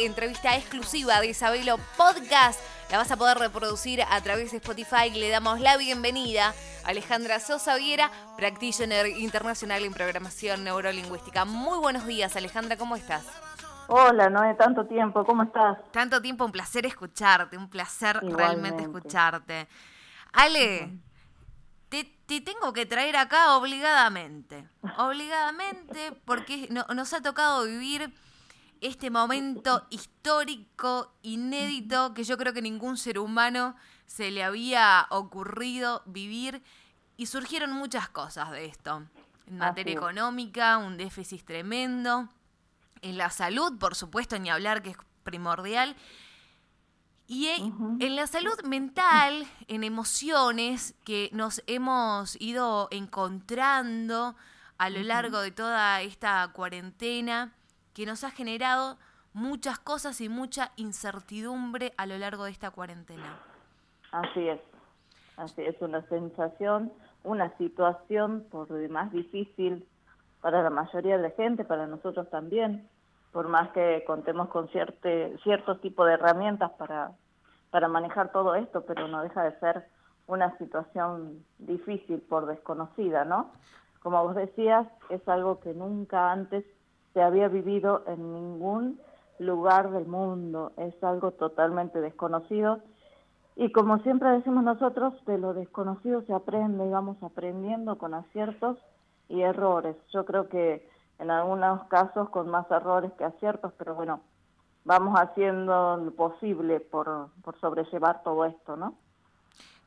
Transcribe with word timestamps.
Entrevista 0.00 0.56
exclusiva 0.56 1.20
de 1.20 1.28
Isabelo 1.28 1.78
Podcast. 1.98 2.58
La 2.90 2.96
vas 2.96 3.10
a 3.10 3.16
poder 3.16 3.36
reproducir 3.38 4.02
a 4.02 4.20
través 4.22 4.50
de 4.50 4.56
Spotify. 4.56 5.10
Le 5.10 5.28
damos 5.28 5.60
la 5.60 5.76
bienvenida 5.76 6.54
a 6.84 6.88
Alejandra 6.88 7.40
Sosa 7.40 7.76
Viera, 7.76 8.10
practitioner 8.36 9.06
internacional 9.06 9.84
en 9.84 9.92
programación 9.92 10.64
neurolingüística. 10.64 11.44
Muy 11.44 11.78
buenos 11.78 12.06
días, 12.06 12.34
Alejandra, 12.36 12.76
¿cómo 12.76 12.96
estás? 12.96 13.26
Hola, 13.88 14.30
no 14.30 14.40
hay 14.40 14.56
tanto 14.56 14.86
tiempo, 14.86 15.24
¿cómo 15.24 15.42
estás? 15.42 15.78
Tanto 15.90 16.22
tiempo, 16.22 16.46
un 16.46 16.52
placer 16.52 16.86
escucharte, 16.86 17.58
un 17.58 17.68
placer 17.68 18.18
realmente 18.22 18.84
escucharte. 18.84 19.68
Ale, 20.32 20.90
te, 21.90 22.40
tengo 22.40 22.72
que 22.72 22.86
traer 22.86 23.16
acá 23.16 23.56
obligadamente, 23.56 24.66
obligadamente, 24.96 26.12
porque 26.24 26.68
nos 26.70 27.12
ha 27.12 27.20
tocado 27.20 27.66
vivir 27.66 28.12
este 28.82 29.10
momento 29.10 29.86
histórico, 29.90 31.14
inédito, 31.22 32.14
que 32.14 32.24
yo 32.24 32.36
creo 32.36 32.52
que 32.52 32.60
ningún 32.60 32.96
ser 32.96 33.18
humano 33.18 33.76
se 34.06 34.30
le 34.30 34.42
había 34.42 35.06
ocurrido 35.10 36.02
vivir 36.04 36.62
y 37.16 37.26
surgieron 37.26 37.72
muchas 37.72 38.08
cosas 38.08 38.50
de 38.50 38.66
esto. 38.66 39.04
En 39.46 39.58
materia 39.58 39.94
económica, 39.94 40.78
un 40.78 40.96
déficit 40.96 41.44
tremendo. 41.44 42.28
En 43.02 43.16
la 43.16 43.30
salud, 43.30 43.78
por 43.78 43.94
supuesto, 43.94 44.38
ni 44.38 44.50
hablar 44.50 44.82
que 44.82 44.90
es 44.90 44.96
primordial. 45.22 45.96
Y 47.28 47.48
en 47.48 48.16
la 48.16 48.26
salud 48.26 48.60
mental, 48.64 49.46
en 49.68 49.84
emociones 49.84 50.94
que 51.04 51.30
nos 51.32 51.62
hemos 51.66 52.36
ido 52.40 52.88
encontrando 52.90 54.34
a 54.76 54.90
lo 54.90 55.02
largo 55.02 55.40
de 55.40 55.52
toda 55.52 56.02
esta 56.02 56.50
cuarentena, 56.52 57.54
que 57.94 58.06
nos 58.06 58.24
ha 58.24 58.30
generado 58.30 58.96
muchas 59.32 59.78
cosas 59.78 60.20
y 60.20 60.28
mucha 60.28 60.72
incertidumbre 60.76 61.92
a 61.96 62.06
lo 62.06 62.18
largo 62.18 62.44
de 62.44 62.50
esta 62.50 62.70
cuarentena. 62.70 63.38
Así 64.10 64.48
es, 64.48 64.60
así 65.36 65.62
es 65.62 65.80
una 65.80 66.02
sensación, 66.08 66.92
una 67.24 67.56
situación 67.56 68.44
por 68.50 68.68
demás 68.68 69.10
difícil 69.12 69.86
para 70.40 70.62
la 70.62 70.70
mayoría 70.70 71.16
de 71.16 71.22
la 71.22 71.30
gente, 71.30 71.64
para 71.64 71.86
nosotros 71.86 72.28
también, 72.30 72.88
por 73.32 73.48
más 73.48 73.70
que 73.70 74.04
contemos 74.06 74.48
con 74.48 74.68
cierto, 74.68 75.08
cierto 75.42 75.78
tipo 75.78 76.04
de 76.04 76.14
herramientas 76.14 76.70
para, 76.72 77.12
para 77.70 77.88
manejar 77.88 78.32
todo 78.32 78.54
esto, 78.54 78.84
pero 78.84 79.08
no 79.08 79.22
deja 79.22 79.44
de 79.44 79.58
ser 79.60 79.86
una 80.26 80.56
situación 80.58 81.44
difícil 81.58 82.20
por 82.20 82.46
desconocida, 82.46 83.24
¿no? 83.24 83.50
Como 84.02 84.22
vos 84.22 84.34
decías, 84.34 84.86
es 85.08 85.26
algo 85.28 85.60
que 85.60 85.72
nunca 85.72 86.32
antes 86.32 86.64
se 87.12 87.22
había 87.22 87.48
vivido 87.48 88.04
en 88.06 88.32
ningún 88.32 89.00
lugar 89.38 89.90
del 89.90 90.06
mundo, 90.06 90.72
es 90.76 90.94
algo 91.02 91.32
totalmente 91.32 92.00
desconocido. 92.00 92.80
Y 93.56 93.70
como 93.72 93.98
siempre 93.98 94.30
decimos 94.30 94.64
nosotros, 94.64 95.14
de 95.26 95.38
lo 95.38 95.52
desconocido 95.52 96.22
se 96.22 96.32
aprende 96.32 96.86
y 96.86 96.90
vamos 96.90 97.22
aprendiendo 97.22 97.98
con 97.98 98.14
aciertos 98.14 98.78
y 99.28 99.42
errores. 99.42 99.96
Yo 100.12 100.24
creo 100.24 100.48
que 100.48 100.88
en 101.18 101.30
algunos 101.30 101.86
casos 101.88 102.30
con 102.30 102.48
más 102.50 102.70
errores 102.70 103.12
que 103.18 103.24
aciertos, 103.24 103.72
pero 103.76 103.94
bueno, 103.94 104.20
vamos 104.84 105.18
haciendo 105.18 105.96
lo 105.98 106.10
posible 106.12 106.80
por, 106.80 107.28
por 107.42 107.58
sobrellevar 107.60 108.22
todo 108.22 108.44
esto, 108.46 108.76
¿no? 108.76 108.96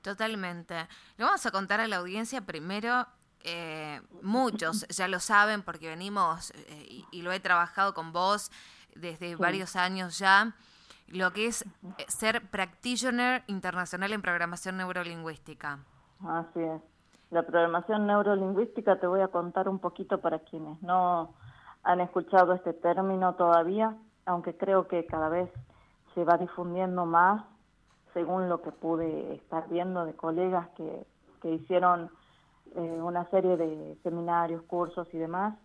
Totalmente. 0.01 0.75
Le 1.17 1.25
vamos 1.25 1.45
a 1.45 1.51
contar 1.51 1.79
a 1.79 1.87
la 1.87 1.97
audiencia 1.97 2.41
primero 2.41 3.07
eh, 3.45 4.01
muchos 4.23 4.87
ya 4.87 5.07
lo 5.07 5.19
saben 5.19 5.61
porque 5.61 5.87
venimos 5.87 6.51
eh, 6.51 7.03
y, 7.11 7.21
lo 7.21 7.31
he 7.31 7.39
trabajado 7.39 7.93
con 7.93 8.11
vos 8.11 8.51
desde 8.95 9.35
varios 9.35 9.75
años 9.75 10.17
ya, 10.17 10.55
lo 11.07 11.31
que 11.31 11.45
es 11.47 11.61
eh, 11.61 12.05
ser 12.07 12.41
practitioner 12.49 13.43
internacional 13.45 14.13
en 14.13 14.23
programación 14.23 14.77
neurolingüística. 14.77 15.77
Así 16.25 16.59
es. 16.59 16.81
La 17.29 17.43
programación 17.43 18.07
neurolingüística 18.07 18.99
te 18.99 19.05
voy 19.05 19.21
a 19.21 19.27
contar 19.27 19.69
un 19.69 19.77
poquito 19.77 20.19
para 20.19 20.39
quienes 20.39 20.81
no 20.81 21.35
han 21.83 22.01
escuchado 22.01 22.53
este 22.53 22.73
término 22.73 23.35
todavía, 23.35 23.95
aunque 24.25 24.57
creo 24.57 24.87
que 24.87 25.05
cada 25.05 25.29
vez 25.29 25.51
se 26.15 26.23
va 26.23 26.37
difundiendo 26.37 27.05
más 27.05 27.43
según 28.13 28.49
lo 28.49 28.63
que 28.63 28.71
pude 28.71 29.35
estar 29.35 29.69
viendo 29.69 30.05
de 30.05 30.13
colegas 30.13 30.67
que, 30.77 31.05
que 31.41 31.51
hicieron 31.51 32.09
eh, 32.75 33.01
una 33.01 33.29
serie 33.29 33.57
de 33.57 33.97
seminarios, 34.03 34.63
cursos 34.63 35.07
y 35.13 35.17
demás, 35.17 35.55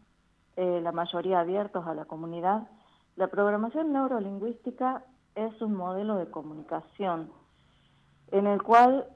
eh, 0.57 0.81
la 0.83 0.93
mayoría 0.93 1.41
abiertos 1.41 1.87
a 1.87 1.95
la 1.95 2.05
comunidad. 2.05 2.69
La 3.17 3.29
programación 3.29 3.93
neurolingüística 3.93 5.05
es 5.35 5.61
un 5.63 5.75
modelo 5.75 6.17
de 6.17 6.31
comunicación 6.31 7.31
en 8.31 8.47
el 8.47 8.63
cual 8.63 9.07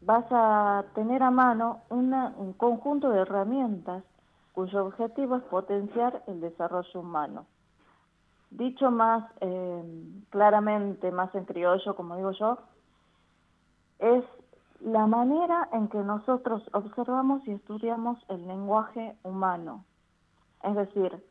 vas 0.00 0.26
a 0.30 0.84
tener 0.94 1.22
a 1.22 1.30
mano 1.30 1.82
un 1.88 2.52
conjunto 2.56 3.10
de 3.10 3.20
herramientas 3.20 4.04
cuyo 4.52 4.86
objetivo 4.86 5.36
es 5.36 5.42
potenciar 5.44 6.22
el 6.26 6.40
desarrollo 6.40 7.00
humano. 7.00 7.46
Dicho 8.50 8.90
más 8.90 9.24
eh, 9.40 9.82
claramente, 10.30 11.10
más 11.10 11.34
en 11.34 11.44
criollo, 11.44 11.96
como 11.96 12.16
digo 12.16 12.30
yo, 12.32 12.58
es 13.98 14.24
la 14.84 15.06
manera 15.06 15.68
en 15.72 15.88
que 15.88 15.98
nosotros 15.98 16.62
observamos 16.74 17.46
y 17.48 17.52
estudiamos 17.52 18.18
el 18.28 18.46
lenguaje 18.46 19.16
humano. 19.22 19.82
Es 20.62 20.74
decir, 20.74 21.24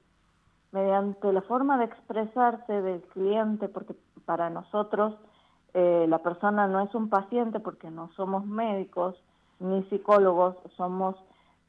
mediante 0.72 1.32
la 1.32 1.44
forma 1.44 1.78
de 1.78 1.86
expresarse 1.86 2.82
del 2.82 3.02
cliente, 3.14 3.70
porque 3.70 3.96
para 4.26 4.50
nosotros 4.50 5.14
eh, 5.76 6.08
la 6.10 6.18
persona 6.20 6.68
no 6.68 6.82
es 6.82 6.96
un 6.96 7.10
paciente 7.10 7.60
porque 7.60 7.92
no 7.92 8.10
somos 8.16 8.44
médicos 8.46 9.16
ni 9.60 9.84
psicólogos, 9.84 10.56
somos 10.76 11.16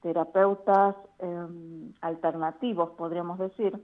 terapeutas 0.00 0.96
em, 1.18 1.92
alternativos, 2.00 2.90
podríamos 2.92 3.38
decir. 3.38 3.78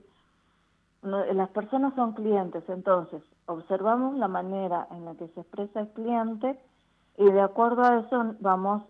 las 1.03 1.49
personas 1.49 1.93
son 1.95 2.13
clientes, 2.13 2.63
entonces 2.67 3.21
observamos 3.45 4.17
la 4.17 4.27
manera 4.27 4.87
en 4.91 5.05
la 5.05 5.13
que 5.15 5.27
se 5.29 5.41
expresa 5.41 5.81
el 5.81 5.89
cliente 5.89 6.59
y 7.21 7.31
de 7.31 7.41
acuerdo 7.41 7.83
a 7.83 7.99
eso 7.99 8.35
vamos 8.39 8.81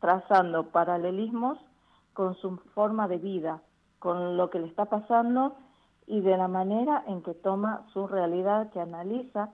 trazando 0.00 0.70
paralelismos 0.70 1.56
con 2.12 2.34
su 2.34 2.56
forma 2.74 3.06
de 3.06 3.18
vida, 3.18 3.62
con 4.00 4.36
lo 4.36 4.50
que 4.50 4.58
le 4.58 4.66
está 4.66 4.86
pasando 4.86 5.54
y 6.08 6.20
de 6.20 6.36
la 6.36 6.48
manera 6.48 7.04
en 7.06 7.22
que 7.22 7.32
toma 7.32 7.86
su 7.92 8.08
realidad, 8.08 8.70
que 8.72 8.80
analiza 8.80 9.50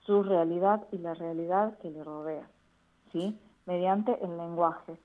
su 0.00 0.24
realidad 0.24 0.88
y 0.90 0.98
la 0.98 1.14
realidad 1.14 1.78
que 1.78 1.92
le 1.92 2.02
rodea, 2.02 2.50
¿sí? 3.12 3.40
Mediante 3.66 4.18
el 4.24 4.36
lenguaje. 4.36 5.00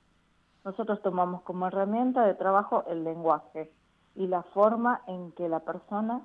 Nosotros 0.65 1.03
tomamos 1.03 1.43
como 1.43 1.67
herramienta 1.67 2.25
de 2.25 2.33
trabajo 2.33 2.83
el 2.87 3.03
lenguaje 3.03 3.71
y 4.15 4.25
la 4.25 4.41
forma 4.41 5.03
en 5.05 5.33
que 5.33 5.47
la 5.49 5.59
persona 5.59 6.21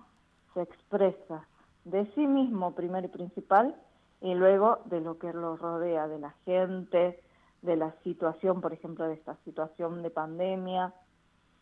se 0.55 0.63
expresa 0.63 1.47
de 1.85 2.07
sí 2.15 2.27
mismo, 2.27 2.75
primero 2.75 3.09
y 3.09 3.11
principal, 3.11 3.77
y 4.25 4.33
luego 4.33 4.79
de 4.87 5.03
lo 5.03 5.19
que 5.19 5.35
lo 5.35 5.55
rodea, 5.59 6.09
de 6.09 6.19
la 6.19 6.31
gente, 6.47 7.23
de 7.61 7.77
la 7.77 7.93
situación, 8.03 8.63
por 8.63 8.73
ejemplo, 8.73 9.07
de 9.07 9.13
esta 9.13 9.37
situación 9.45 10.03
de 10.03 10.09
pandemia, 10.09 10.95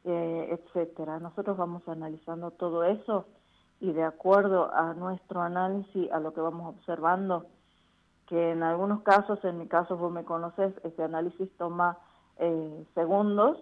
eh, 0.05 0.47
etcétera. 0.49 1.19
Nosotros 1.19 1.56
vamos 1.56 1.83
analizando 1.89 2.53
todo 2.53 2.84
eso 2.84 3.27
y 3.81 3.91
de 3.91 4.05
acuerdo 4.05 4.73
a 4.73 4.95
nuestro 4.95 5.41
análisis, 5.41 6.09
a 6.12 6.21
lo 6.21 6.33
que 6.33 6.41
vamos 6.41 6.77
observando, 6.77 7.47
que 8.28 8.53
en 8.53 8.62
algunos 8.62 9.03
casos, 9.03 9.44
en 9.44 9.59
mi 9.59 9.67
caso 9.67 9.97
vos 9.97 10.12
me 10.12 10.25
conoces, 10.25 10.73
ese 10.84 11.03
análisis 11.03 11.50
toma 11.59 11.99
eh, 12.39 12.87
segundos, 12.94 13.59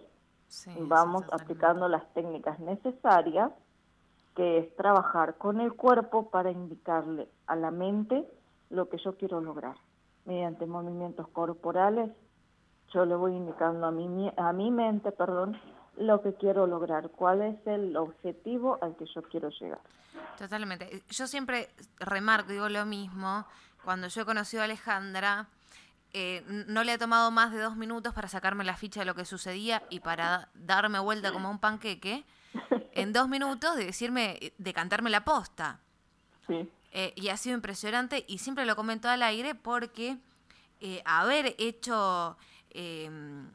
vamos 0.78 1.24
aplicando 1.32 1.88
las 1.88 2.06
técnicas 2.12 2.60
necesarias, 2.60 3.50
que 4.36 4.58
es 4.58 4.76
trabajar 4.76 5.38
con 5.38 5.58
el 5.62 5.72
cuerpo 5.72 6.28
para 6.28 6.50
indicarle 6.50 7.30
a 7.46 7.56
la 7.56 7.70
mente 7.70 8.28
lo 8.70 8.88
que 8.88 8.98
yo 8.98 9.16
quiero 9.16 9.40
lograr. 9.40 9.76
Mediante 10.24 10.66
movimientos 10.66 11.28
corporales, 11.28 12.10
yo 12.92 13.04
le 13.04 13.14
voy 13.14 13.34
indicando 13.34 13.86
a 13.86 13.90
mi, 13.90 14.30
a 14.36 14.52
mi 14.52 14.70
mente, 14.70 15.12
perdón, 15.12 15.60
lo 15.96 16.22
que 16.22 16.34
quiero 16.34 16.66
lograr, 16.66 17.10
cuál 17.10 17.42
es 17.42 17.66
el 17.66 17.96
objetivo 17.96 18.78
al 18.80 18.96
que 18.96 19.06
yo 19.06 19.22
quiero 19.22 19.50
llegar. 19.50 19.80
Totalmente. 20.38 21.02
Yo 21.10 21.26
siempre 21.26 21.68
remarco, 21.98 22.52
digo 22.52 22.68
lo 22.68 22.86
mismo, 22.86 23.44
cuando 23.84 24.08
yo 24.08 24.22
he 24.22 24.24
conocido 24.24 24.62
a 24.62 24.64
Alejandra, 24.64 25.46
eh, 26.12 26.42
no 26.46 26.82
le 26.82 26.92
ha 26.92 26.98
tomado 26.98 27.30
más 27.30 27.52
de 27.52 27.60
dos 27.60 27.76
minutos 27.76 28.14
para 28.14 28.28
sacarme 28.28 28.64
la 28.64 28.76
ficha 28.76 29.00
de 29.00 29.06
lo 29.06 29.14
que 29.14 29.24
sucedía 29.24 29.82
y 29.90 30.00
para 30.00 30.48
darme 30.54 30.98
vuelta 30.98 31.32
como 31.32 31.50
un 31.50 31.58
panqueque, 31.58 32.24
en 32.92 33.12
dos 33.12 33.28
minutos 33.28 33.76
de 33.76 33.84
decirme, 33.84 34.52
de 34.58 34.72
cantarme 34.72 35.10
la 35.10 35.24
posta. 35.24 35.80
Sí. 36.46 36.68
Eh, 36.92 37.12
y 37.16 37.28
ha 37.28 37.36
sido 37.36 37.54
impresionante 37.54 38.24
y 38.26 38.38
siempre 38.38 38.66
lo 38.66 38.74
comento 38.74 39.08
al 39.08 39.22
aire 39.22 39.54
porque 39.54 40.18
eh, 40.80 41.02
haber 41.04 41.54
hecho 41.58 42.36
em, 42.70 43.48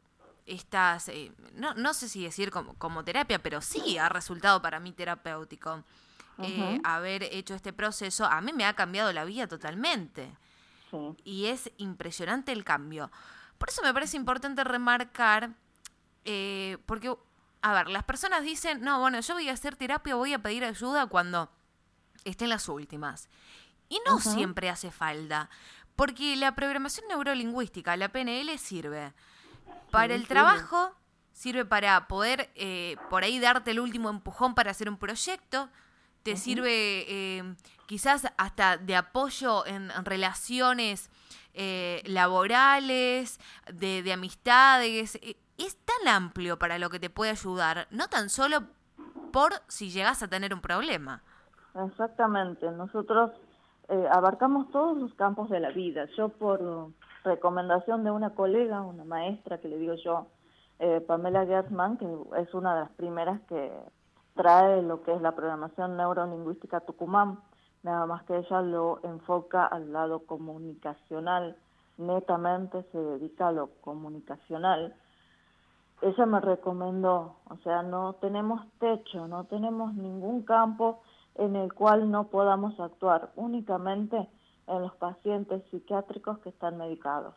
estas, 0.46 1.08
eh, 1.08 1.32
no, 1.54 1.74
no, 1.74 1.92
sé 1.92 2.08
si 2.08 2.22
decir 2.22 2.50
como, 2.50 2.74
como, 2.74 3.04
terapia, 3.04 3.42
pero 3.42 3.60
sí 3.60 3.98
ha 3.98 4.08
resultado 4.08 4.62
para 4.62 4.80
mí 4.80 4.92
terapéutico. 4.92 5.84
eh, 6.38 6.80
haber 6.84 7.24
hecho 7.24 7.54
este 7.54 7.72
proceso, 7.72 8.24
a 8.26 8.40
mí 8.40 8.52
me 8.52 8.64
ha 8.64 8.74
cambiado 8.74 9.12
la 9.12 9.24
vida 9.24 9.46
totalmente. 9.46 10.30
Y 11.24 11.46
es 11.46 11.70
impresionante 11.76 12.52
el 12.52 12.64
cambio. 12.64 13.10
Por 13.58 13.68
eso 13.68 13.82
me 13.82 13.92
parece 13.92 14.16
importante 14.16 14.64
remarcar, 14.64 15.50
eh, 16.24 16.78
porque, 16.86 17.14
a 17.60 17.74
ver, 17.74 17.88
las 17.88 18.04
personas 18.04 18.42
dicen, 18.42 18.80
no, 18.80 19.00
bueno, 19.00 19.20
yo 19.20 19.34
voy 19.34 19.48
a 19.50 19.52
hacer 19.52 19.76
terapia, 19.76 20.14
voy 20.14 20.32
a 20.32 20.38
pedir 20.38 20.64
ayuda 20.64 21.06
cuando 21.06 21.50
estén 22.30 22.48
las 22.48 22.68
últimas. 22.68 23.28
Y 23.88 24.00
no 24.06 24.20
siempre 24.20 24.68
hace 24.68 24.90
falta, 24.90 25.48
porque 25.94 26.36
la 26.36 26.54
programación 26.54 27.06
neurolingüística, 27.08 27.96
la 27.96 28.10
PNL, 28.10 28.58
sirve 28.58 29.12
para 29.90 30.14
el 30.14 30.26
trabajo, 30.26 30.92
sirve 31.32 31.64
para 31.64 32.08
poder 32.08 32.50
eh, 32.54 32.96
por 33.08 33.24
ahí 33.24 33.38
darte 33.38 33.70
el 33.70 33.80
último 33.80 34.10
empujón 34.10 34.54
para 34.54 34.70
hacer 34.70 34.88
un 34.88 34.98
proyecto, 34.98 35.70
te 36.22 36.36
sirve 36.36 37.04
eh, 37.08 37.54
quizás 37.86 38.26
hasta 38.36 38.76
de 38.76 38.96
apoyo 38.96 39.64
en, 39.64 39.90
relaciones 40.04 41.08
eh, 41.54 42.02
laborales, 42.04 43.38
de, 43.72 44.02
de 44.02 44.12
amistades. 44.12 45.20
Es 45.56 45.76
tan 45.84 46.08
amplio 46.08 46.58
para 46.58 46.78
lo 46.78 46.90
que 46.90 46.98
te 46.98 47.10
puede 47.10 47.30
ayudar, 47.30 47.86
no 47.90 48.08
tan 48.08 48.28
solo 48.28 48.66
por 49.32 49.62
si 49.68 49.90
llegas 49.90 50.22
a 50.22 50.28
tener 50.28 50.52
un 50.52 50.60
problema. 50.60 51.22
Exactamente, 51.84 52.70
nosotros 52.70 53.32
eh, 53.88 54.08
abarcamos 54.10 54.70
todos 54.70 54.96
los 54.96 55.12
campos 55.14 55.50
de 55.50 55.60
la 55.60 55.70
vida. 55.70 56.06
Yo 56.16 56.30
por 56.30 56.90
recomendación 57.22 58.02
de 58.02 58.10
una 58.10 58.30
colega, 58.30 58.80
una 58.80 59.04
maestra 59.04 59.58
que 59.58 59.68
le 59.68 59.78
digo 59.78 59.94
yo, 59.94 60.26
eh, 60.78 61.00
Pamela 61.00 61.44
Gertzman, 61.44 61.98
que 61.98 62.06
es 62.38 62.54
una 62.54 62.74
de 62.74 62.80
las 62.80 62.90
primeras 62.92 63.40
que 63.42 63.72
trae 64.34 64.82
lo 64.82 65.02
que 65.02 65.14
es 65.14 65.20
la 65.20 65.32
programación 65.32 65.96
neurolingüística 65.96 66.80
Tucumán, 66.80 67.40
nada 67.82 68.06
más 68.06 68.24
que 68.24 68.36
ella 68.36 68.62
lo 68.62 69.00
enfoca 69.02 69.66
al 69.66 69.92
lado 69.92 70.20
comunicacional, 70.26 71.56
netamente 71.98 72.84
se 72.92 72.98
dedica 72.98 73.48
a 73.48 73.52
lo 73.52 73.68
comunicacional. 73.80 74.94
Ella 76.02 76.26
me 76.26 76.40
recomendó, 76.40 77.36
o 77.48 77.56
sea, 77.64 77.82
no 77.82 78.14
tenemos 78.14 78.66
techo, 78.78 79.28
no 79.28 79.44
tenemos 79.44 79.94
ningún 79.94 80.42
campo 80.42 81.00
en 81.38 81.56
el 81.56 81.72
cual 81.72 82.10
no 82.10 82.28
podamos 82.28 82.78
actuar 82.80 83.30
únicamente 83.36 84.28
en 84.66 84.82
los 84.82 84.94
pacientes 84.96 85.62
psiquiátricos 85.70 86.38
que 86.40 86.48
están 86.48 86.76
medicados. 86.76 87.34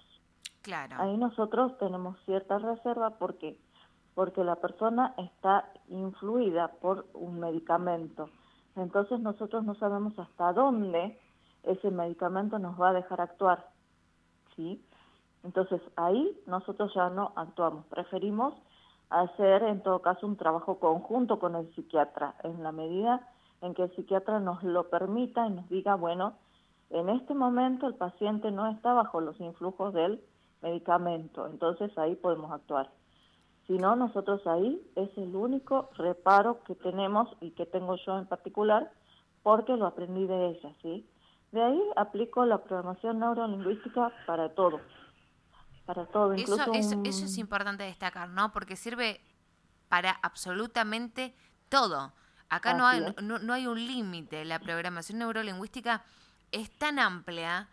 Claro. 0.62 0.96
Ahí 1.00 1.18
nosotros 1.18 1.78
tenemos 1.78 2.18
cierta 2.26 2.58
reserva 2.60 3.12
porque 3.12 3.58
porque 4.16 4.44
la 4.44 4.58
persona 4.58 5.14
está 5.18 5.72
influida 5.88 6.68
por 6.82 7.06
un 7.14 7.40
medicamento. 7.40 8.30
Entonces 8.76 9.22
nosotros 9.22 9.64
no 9.64 9.76
sabemos 9.76 10.18
hasta 10.20 10.52
dónde 10.52 11.18
ese 11.64 11.90
medicamento 11.90 12.60
nos 12.60 12.78
va 12.78 12.90
a 12.90 12.94
dejar 12.94 13.22
actuar. 13.22 13.70
¿Sí? 14.58 14.84
Entonces 15.44 15.82
ahí 15.96 16.38
nosotros 16.48 16.94
ya 16.94 17.10
no 17.10 17.32
actuamos, 17.38 17.86
preferimos 17.86 18.54
hacer 19.10 19.64
en 19.64 19.82
todo 19.82 20.02
caso 20.02 20.28
un 20.28 20.36
trabajo 20.36 20.80
conjunto 20.80 21.40
con 21.40 21.56
el 21.56 21.74
psiquiatra 21.74 22.36
en 22.44 22.62
la 22.62 22.74
medida 22.74 23.26
en 23.62 23.74
que 23.74 23.84
el 23.84 23.96
psiquiatra 23.96 24.40
nos 24.40 24.64
lo 24.64 24.90
permita 24.90 25.48
y 25.48 25.52
nos 25.52 25.70
diga, 25.70 25.96
bueno, 25.96 26.36
en 26.90 27.10
este 27.10 27.34
momento 27.34 27.88
el 27.88 27.96
paciente 27.96 28.52
no 28.52 28.68
está 28.68 28.94
bajo 28.94 29.22
los 29.22 29.40
influjos 29.40 29.94
del 29.94 30.22
medicamento, 30.62 31.48
entonces 31.48 31.96
ahí 31.98 32.16
podemos 32.16 32.52
actuar. 32.52 32.92
Si 33.68 33.78
no, 33.78 33.96
nosotros 33.96 34.46
ahí 34.48 34.82
es 34.96 35.10
el 35.18 35.36
único 35.36 35.90
reparo 35.96 36.64
que 36.64 36.74
tenemos 36.76 37.30
y 37.40 37.52
que 37.52 37.66
tengo 37.68 37.96
yo 37.98 38.18
en 38.18 38.26
particular, 38.26 38.92
porque 39.44 39.78
lo 39.78 39.86
aprendí 39.86 40.26
de 40.26 40.50
ella, 40.50 40.74
¿sí? 40.82 41.08
De 41.52 41.62
ahí 41.62 41.82
aplico 41.96 42.46
la 42.46 42.64
programación 42.64 43.20
neurolingüística 43.20 44.12
para 44.26 44.50
todo, 44.56 44.82
para 45.86 46.06
todo. 46.08 46.34
Incluso 46.34 46.74
eso, 46.74 47.00
eso 47.04 47.26
es 47.26 47.38
importante 47.38 47.84
destacar, 47.84 48.30
¿no? 48.30 48.52
Porque 48.52 48.76
sirve 48.76 49.22
para 49.88 50.12
absolutamente 50.12 51.36
todo. 51.70 52.12
Acá 52.50 52.74
no 52.74 52.88
hay, 52.88 53.16
no, 53.22 53.54
hay, 53.54 53.68
un 53.68 53.78
límite. 53.86 54.44
La 54.44 54.60
programación 54.60 55.20
neurolingüística 55.20 56.04
es 56.52 56.72
tan 56.78 56.98
amplia 56.98 57.68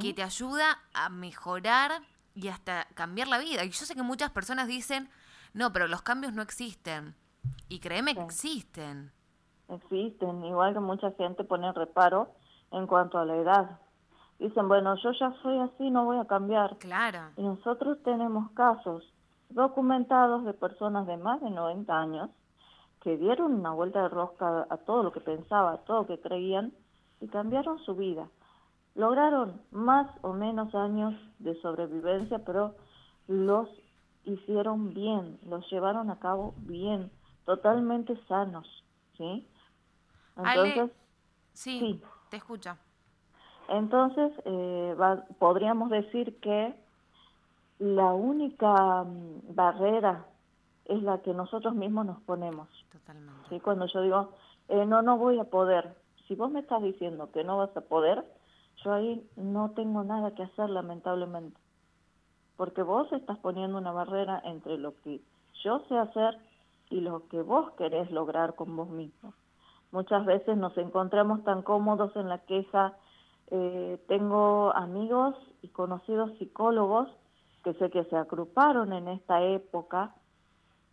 que 0.00 0.14
te 0.14 0.22
ayuda 0.22 0.78
a 0.94 1.08
mejorar 1.08 2.02
y 2.34 2.48
hasta 2.48 2.86
cambiar 2.94 3.28
la 3.28 3.38
vida. 3.38 3.64
Y 3.64 3.70
yo 3.70 3.84
sé 3.84 3.94
que 3.94 4.02
muchas 4.02 4.30
personas 4.30 4.66
dicen, 4.66 5.10
no, 5.52 5.72
pero 5.72 5.88
los 5.88 6.02
cambios 6.02 6.32
no 6.32 6.42
existen. 6.42 7.14
Y 7.68 7.80
créeme 7.80 8.14
que 8.14 8.22
existen. 8.22 9.12
Existen, 9.68 10.44
igual 10.44 10.74
que 10.74 10.80
mucha 10.80 11.12
gente 11.12 11.44
pone 11.44 11.72
reparo 11.72 12.34
en 12.70 12.86
cuanto 12.86 13.18
a 13.18 13.26
la 13.26 13.36
edad. 13.36 13.80
Dicen, 14.38 14.68
bueno, 14.68 14.96
yo 15.02 15.12
ya 15.12 15.32
soy 15.42 15.58
así, 15.60 15.90
no 15.90 16.04
voy 16.04 16.18
a 16.18 16.24
cambiar. 16.24 16.78
Claro. 16.78 17.30
Y 17.36 17.42
nosotros 17.42 17.98
tenemos 18.02 18.50
casos 18.52 19.04
documentados 19.50 20.44
de 20.44 20.54
personas 20.54 21.06
de 21.06 21.16
más 21.16 21.40
de 21.42 21.50
90 21.50 21.94
años 21.94 22.30
que 23.02 23.16
dieron 23.16 23.54
una 23.54 23.72
vuelta 23.72 24.02
de 24.02 24.08
rosca 24.08 24.66
a 24.70 24.76
todo 24.78 25.02
lo 25.02 25.12
que 25.12 25.20
pensaba, 25.20 25.72
a 25.72 25.78
todo 25.78 26.02
lo 26.02 26.06
que 26.06 26.20
creían 26.20 26.72
y 27.20 27.26
cambiaron 27.26 27.78
su 27.80 27.96
vida. 27.96 28.28
Lograron 28.94 29.60
más 29.72 30.08
o 30.22 30.32
menos 30.32 30.74
años 30.74 31.14
de 31.38 31.60
sobrevivencia, 31.60 32.38
pero 32.44 32.76
los 33.26 33.68
hicieron 34.24 34.94
bien, 34.94 35.38
los 35.46 35.68
llevaron 35.70 36.10
a 36.10 36.18
cabo 36.20 36.54
bien, 36.58 37.10
totalmente 37.44 38.16
sanos, 38.28 38.84
¿sí? 39.16 39.48
Entonces, 40.36 40.90
sí, 41.52 42.02
te 42.30 42.36
escucha. 42.36 42.78
Entonces, 43.68 44.32
eh, 44.44 44.96
podríamos 45.38 45.90
decir 45.90 46.38
que 46.40 46.74
la 47.78 48.12
única 48.12 49.02
mm, 49.02 49.54
barrera 49.54 50.26
es 50.86 51.02
la 51.02 51.18
que 51.18 51.34
nosotros 51.34 51.74
mismos 51.74 52.06
nos 52.06 52.20
ponemos. 52.22 52.68
Totalmente. 52.90 53.48
¿Sí? 53.48 53.60
Cuando 53.60 53.86
yo 53.86 54.02
digo, 54.02 54.30
eh, 54.68 54.86
no, 54.86 55.02
no 55.02 55.18
voy 55.18 55.38
a 55.38 55.44
poder, 55.44 55.94
si 56.26 56.34
vos 56.34 56.50
me 56.50 56.60
estás 56.60 56.82
diciendo 56.82 57.30
que 57.32 57.44
no 57.44 57.58
vas 57.58 57.76
a 57.76 57.82
poder, 57.82 58.24
yo 58.84 58.92
ahí 58.92 59.28
no 59.36 59.72
tengo 59.72 60.02
nada 60.04 60.34
que 60.34 60.42
hacer 60.42 60.70
lamentablemente, 60.70 61.60
porque 62.56 62.82
vos 62.82 63.12
estás 63.12 63.38
poniendo 63.38 63.78
una 63.78 63.92
barrera 63.92 64.40
entre 64.44 64.78
lo 64.78 64.96
que 65.02 65.20
yo 65.62 65.80
sé 65.88 65.96
hacer 65.96 66.38
y 66.90 67.00
lo 67.00 67.28
que 67.28 67.42
vos 67.42 67.70
querés 67.72 68.10
lograr 68.10 68.54
con 68.54 68.76
vos 68.76 68.88
mismo. 68.88 69.34
Muchas 69.92 70.24
veces 70.24 70.56
nos 70.56 70.76
encontramos 70.78 71.44
tan 71.44 71.62
cómodos 71.62 72.14
en 72.16 72.28
la 72.28 72.38
queja, 72.38 72.96
eh, 73.50 74.02
tengo 74.08 74.74
amigos 74.74 75.34
y 75.60 75.68
conocidos 75.68 76.32
psicólogos 76.38 77.08
que 77.62 77.74
sé 77.74 77.90
que 77.90 78.04
se 78.04 78.16
agruparon 78.16 78.92
en 78.92 79.08
esta 79.08 79.42
época 79.42 80.14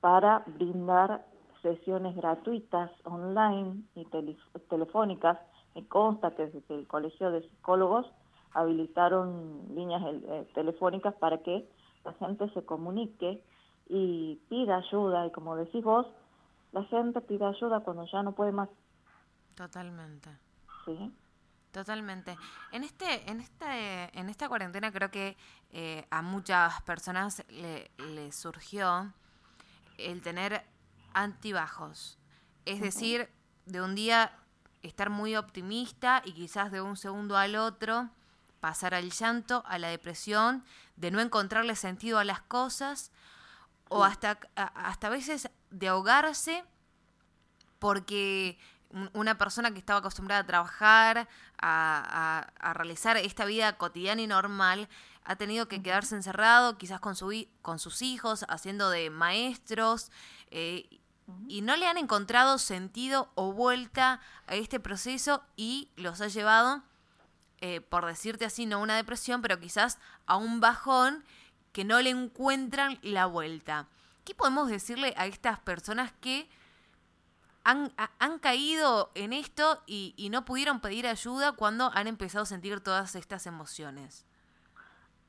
para 0.02 0.44
brindar 0.48 1.26
sesiones 1.62 2.16
gratuitas 2.16 2.92
online 3.04 3.84
y 3.96 4.06
telefónicas. 4.70 5.38
Me 5.76 5.88
consta 5.88 6.32
que 6.32 6.48
desde 6.48 6.76
el 6.76 6.88
Colegio 6.88 7.32
de 7.32 7.42
Psicólogos 7.42 8.06
habilitaron 8.54 9.68
líneas 9.76 10.02
eh, 10.06 10.48
telefónicas 10.54 11.14
para 11.16 11.40
que 11.40 11.70
la 12.04 12.14
gente 12.14 12.50
se 12.54 12.66
comunique 12.66 13.44
y 13.88 14.36
pida 14.50 14.78
ayuda. 14.78 15.28
Y 15.28 15.32
como 15.32 15.56
decís 15.56 15.84
vos, 15.84 16.08
la 16.72 16.84
gente 16.86 17.22
pide 17.22 17.46
ayuda 17.46 17.82
cuando 17.82 18.06
ya 18.06 18.24
no 18.24 18.34
puede 18.34 18.52
más. 18.52 18.70
Totalmente. 19.56 20.30
Sí. 20.86 21.12
Totalmente. 21.72 22.36
En 22.72 22.84
este, 22.84 23.30
en 23.30 23.42
este, 23.42 24.20
en 24.20 24.30
esta 24.30 24.50
cuarentena 24.50 24.92
creo 24.92 25.12
que 25.12 25.38
eh, 25.72 26.04
a 26.10 26.24
muchas 26.24 26.82
personas 26.82 27.46
le, 27.50 27.92
le 27.98 28.32
surgió 28.32 29.14
el 30.00 30.22
tener 30.22 30.66
antibajos. 31.14 32.18
Es 32.66 32.82
decir, 32.82 33.30
de 33.66 33.82
un 33.82 33.96
día 33.96 34.38
estar 34.82 35.10
muy 35.10 35.36
optimista 35.36 36.22
y 36.26 36.34
quizás 36.34 36.72
de 36.72 36.82
un 36.82 36.98
segundo 36.98 37.38
al 37.38 37.56
otro 37.56 38.10
pasar 38.60 38.94
al 38.94 39.10
llanto, 39.12 39.64
a 39.68 39.78
la 39.78 39.90
depresión, 39.90 40.64
de 40.96 41.12
no 41.12 41.20
encontrarle 41.22 41.76
sentido 41.76 42.20
a 42.20 42.26
las 42.26 42.42
cosas 42.42 43.12
o 43.88 44.04
hasta, 44.04 44.40
hasta 44.56 45.08
a 45.08 45.10
veces 45.10 45.50
de 45.70 45.88
ahogarse 45.88 46.64
porque 47.80 48.60
una 49.14 49.38
persona 49.38 49.72
que 49.72 49.80
estaba 49.80 50.00
acostumbrada 50.00 50.42
a 50.42 50.46
trabajar, 50.46 51.28
a, 51.62 52.48
a, 52.60 52.74
realizar 52.74 53.18
esta 53.18 53.46
vida 53.46 53.78
cotidiana 53.78 54.22
y 54.22 54.28
normal, 54.28 54.90
ha 55.24 55.36
tenido 55.36 55.68
que 55.68 55.82
quedarse 55.82 56.16
encerrado, 56.16 56.78
quizás 56.78 57.00
con, 57.00 57.16
su, 57.16 57.48
con 57.62 57.80
sus 57.80 58.02
hijos, 58.02 58.46
haciendo 58.50 58.90
de 58.90 59.10
maestros, 59.10 60.12
eh, 60.52 61.00
y 61.48 61.62
no 61.62 61.76
le 61.76 61.88
han 61.88 61.98
encontrado 61.98 62.58
sentido 62.58 63.32
o 63.36 63.54
vuelta 63.54 64.20
a 64.48 64.56
este 64.56 64.80
proceso 64.80 65.44
y 65.56 65.90
los 65.96 66.22
ha 66.22 66.28
llevado, 66.28 66.84
eh, 67.62 67.82
por 67.82 68.06
decirte 68.06 68.46
así, 68.46 68.66
no 68.66 68.82
una 68.82 68.96
depresión, 68.96 69.42
pero 69.42 69.60
quizás 69.60 70.00
a 70.26 70.38
un 70.38 70.60
bajón 70.60 71.24
que 71.72 71.84
no 71.84 72.02
le 72.02 72.10
encuentran 72.10 73.00
la 73.02 73.26
vuelta. 73.26 73.88
¿Qué 74.24 74.34
podemos 74.34 74.70
decirle 74.70 75.14
a 75.18 75.28
estas 75.28 75.60
personas 75.60 76.12
que 76.20 76.50
han, 77.64 77.94
han 77.98 78.40
caído 78.40 79.12
en 79.16 79.34
esto 79.34 79.84
y, 79.86 80.28
no 80.32 80.46
pudieron 80.46 80.80
pedir 80.80 81.08
ayuda 81.08 81.52
cuando 81.52 81.92
han 81.94 82.08
empezado 82.08 82.44
a 82.44 82.48
sentir 82.48 82.80
todas 82.82 83.16
estas 83.16 83.46
emociones? 83.46 84.26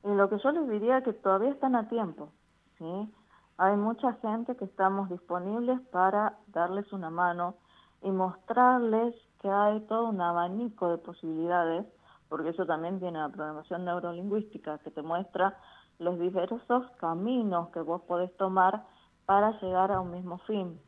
Y 0.03 0.09
lo 0.13 0.29
que 0.29 0.39
yo 0.39 0.51
les 0.51 0.67
diría 0.69 0.99
es 0.99 1.03
que 1.03 1.13
todavía 1.13 1.51
están 1.51 1.75
a 1.75 1.87
tiempo, 1.87 2.29
¿sí? 2.77 3.13
Hay 3.57 3.77
mucha 3.77 4.13
gente 4.13 4.55
que 4.55 4.65
estamos 4.65 5.09
disponibles 5.09 5.79
para 5.91 6.37
darles 6.47 6.91
una 6.91 7.11
mano 7.11 7.55
y 8.01 8.09
mostrarles 8.09 9.13
que 9.39 9.49
hay 9.49 9.81
todo 9.81 10.09
un 10.09 10.21
abanico 10.21 10.89
de 10.89 10.97
posibilidades, 10.97 11.85
porque 12.29 12.49
eso 12.49 12.65
también 12.65 12.99
tiene 12.99 13.19
la 13.19 13.29
programación 13.29 13.85
neurolingüística, 13.85 14.79
que 14.79 14.89
te 14.89 15.03
muestra 15.03 15.57
los 15.99 16.17
diversos 16.17 16.89
caminos 16.99 17.69
que 17.69 17.81
vos 17.81 18.01
podés 18.01 18.35
tomar 18.37 18.83
para 19.25 19.51
llegar 19.61 19.91
a 19.91 19.99
un 19.99 20.11
mismo 20.11 20.39
fin. 20.39 20.79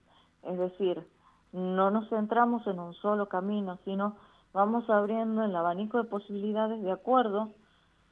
Es 0.41 0.57
decir, 0.57 1.07
no 1.51 1.91
nos 1.91 2.09
centramos 2.09 2.65
en 2.65 2.79
un 2.79 2.93
solo 2.95 3.29
camino, 3.29 3.77
sino 3.85 4.15
vamos 4.53 4.89
abriendo 4.89 5.43
el 5.43 5.55
abanico 5.55 6.01
de 6.01 6.09
posibilidades 6.09 6.81
de 6.81 6.91
acuerdo 6.91 7.51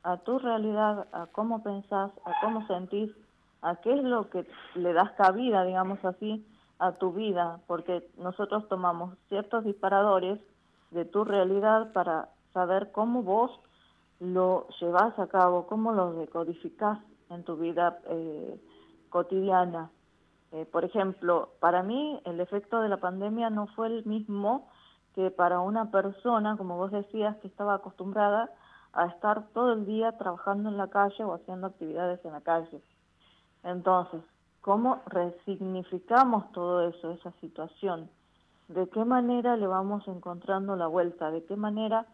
a 0.04 0.18
tu 0.18 0.40
realidad, 0.40 1.08
a 1.12 1.28
cómo 1.28 1.64
pensás, 1.64 2.12
a 2.26 2.32
cómo 2.42 2.66
sentís, 2.68 3.12
a 3.62 3.76
qué 3.78 3.94
es 3.94 4.04
lo 4.04 4.30
que 4.30 4.48
le 4.76 4.94
das 4.94 5.12
cabida, 5.12 5.64
digamos 5.64 6.04
así, 6.04 6.46
a 6.80 6.94
tu 6.94 7.14
vida, 7.14 7.60
porque 7.68 8.10
nosotros 8.18 8.68
tomamos 8.68 9.16
ciertos 9.30 9.64
disparadores 9.64 10.40
de 10.90 11.06
tu 11.06 11.24
realidad 11.24 11.94
para 11.94 12.30
saber 12.54 12.92
cómo 12.92 13.22
vos 13.22 13.52
lo 14.20 14.68
llevas 14.80 15.18
a 15.20 15.28
cabo, 15.28 15.68
cómo 15.68 15.92
lo 15.94 16.14
decodificás 16.14 17.00
en 17.30 17.44
tu 17.44 17.56
vida 17.56 18.00
eh, 18.10 18.60
cotidiana. 19.10 19.92
Eh, 20.52 20.66
por 20.66 20.84
ejemplo, 20.84 21.50
para 21.60 21.82
mí 21.82 22.20
el 22.26 22.40
efecto 22.40 22.82
de 22.82 22.90
la 22.90 22.98
pandemia 22.98 23.50
no 23.50 23.68
fue 23.68 23.88
el 23.88 24.06
mismo 24.06 24.68
que 25.16 25.32
para 25.32 25.60
una 25.60 25.92
persona, 25.92 26.58
como 26.58 26.78
vos 26.78 26.92
decías, 26.92 27.38
que 27.38 27.48
estaba 27.48 27.76
acostumbrada 27.76 28.50
a 28.94 29.06
estar 29.06 29.48
todo 29.54 29.74
el 29.74 29.86
día 29.86 30.12
trabajando 30.18 30.70
en 30.70 30.78
la 30.78 30.88
calle 30.88 31.24
o 31.24 31.34
haciendo 31.34 31.68
actividades 31.68 32.24
en 32.26 32.34
la 32.34 32.42
calle. 32.42 32.82
Entonces, 33.64 34.22
¿cómo 34.62 35.02
resignificamos 35.06 36.52
todo 36.52 36.88
eso, 36.88 37.12
esa 37.12 37.32
situación? 37.40 38.10
¿De 38.68 38.88
qué 38.90 39.06
manera 39.06 39.56
le 39.56 39.68
vamos 39.68 40.08
encontrando 40.08 40.76
la 40.76 40.88
vuelta? 40.88 41.32
¿De 41.32 41.44
qué 41.46 41.56
manera 41.56 42.06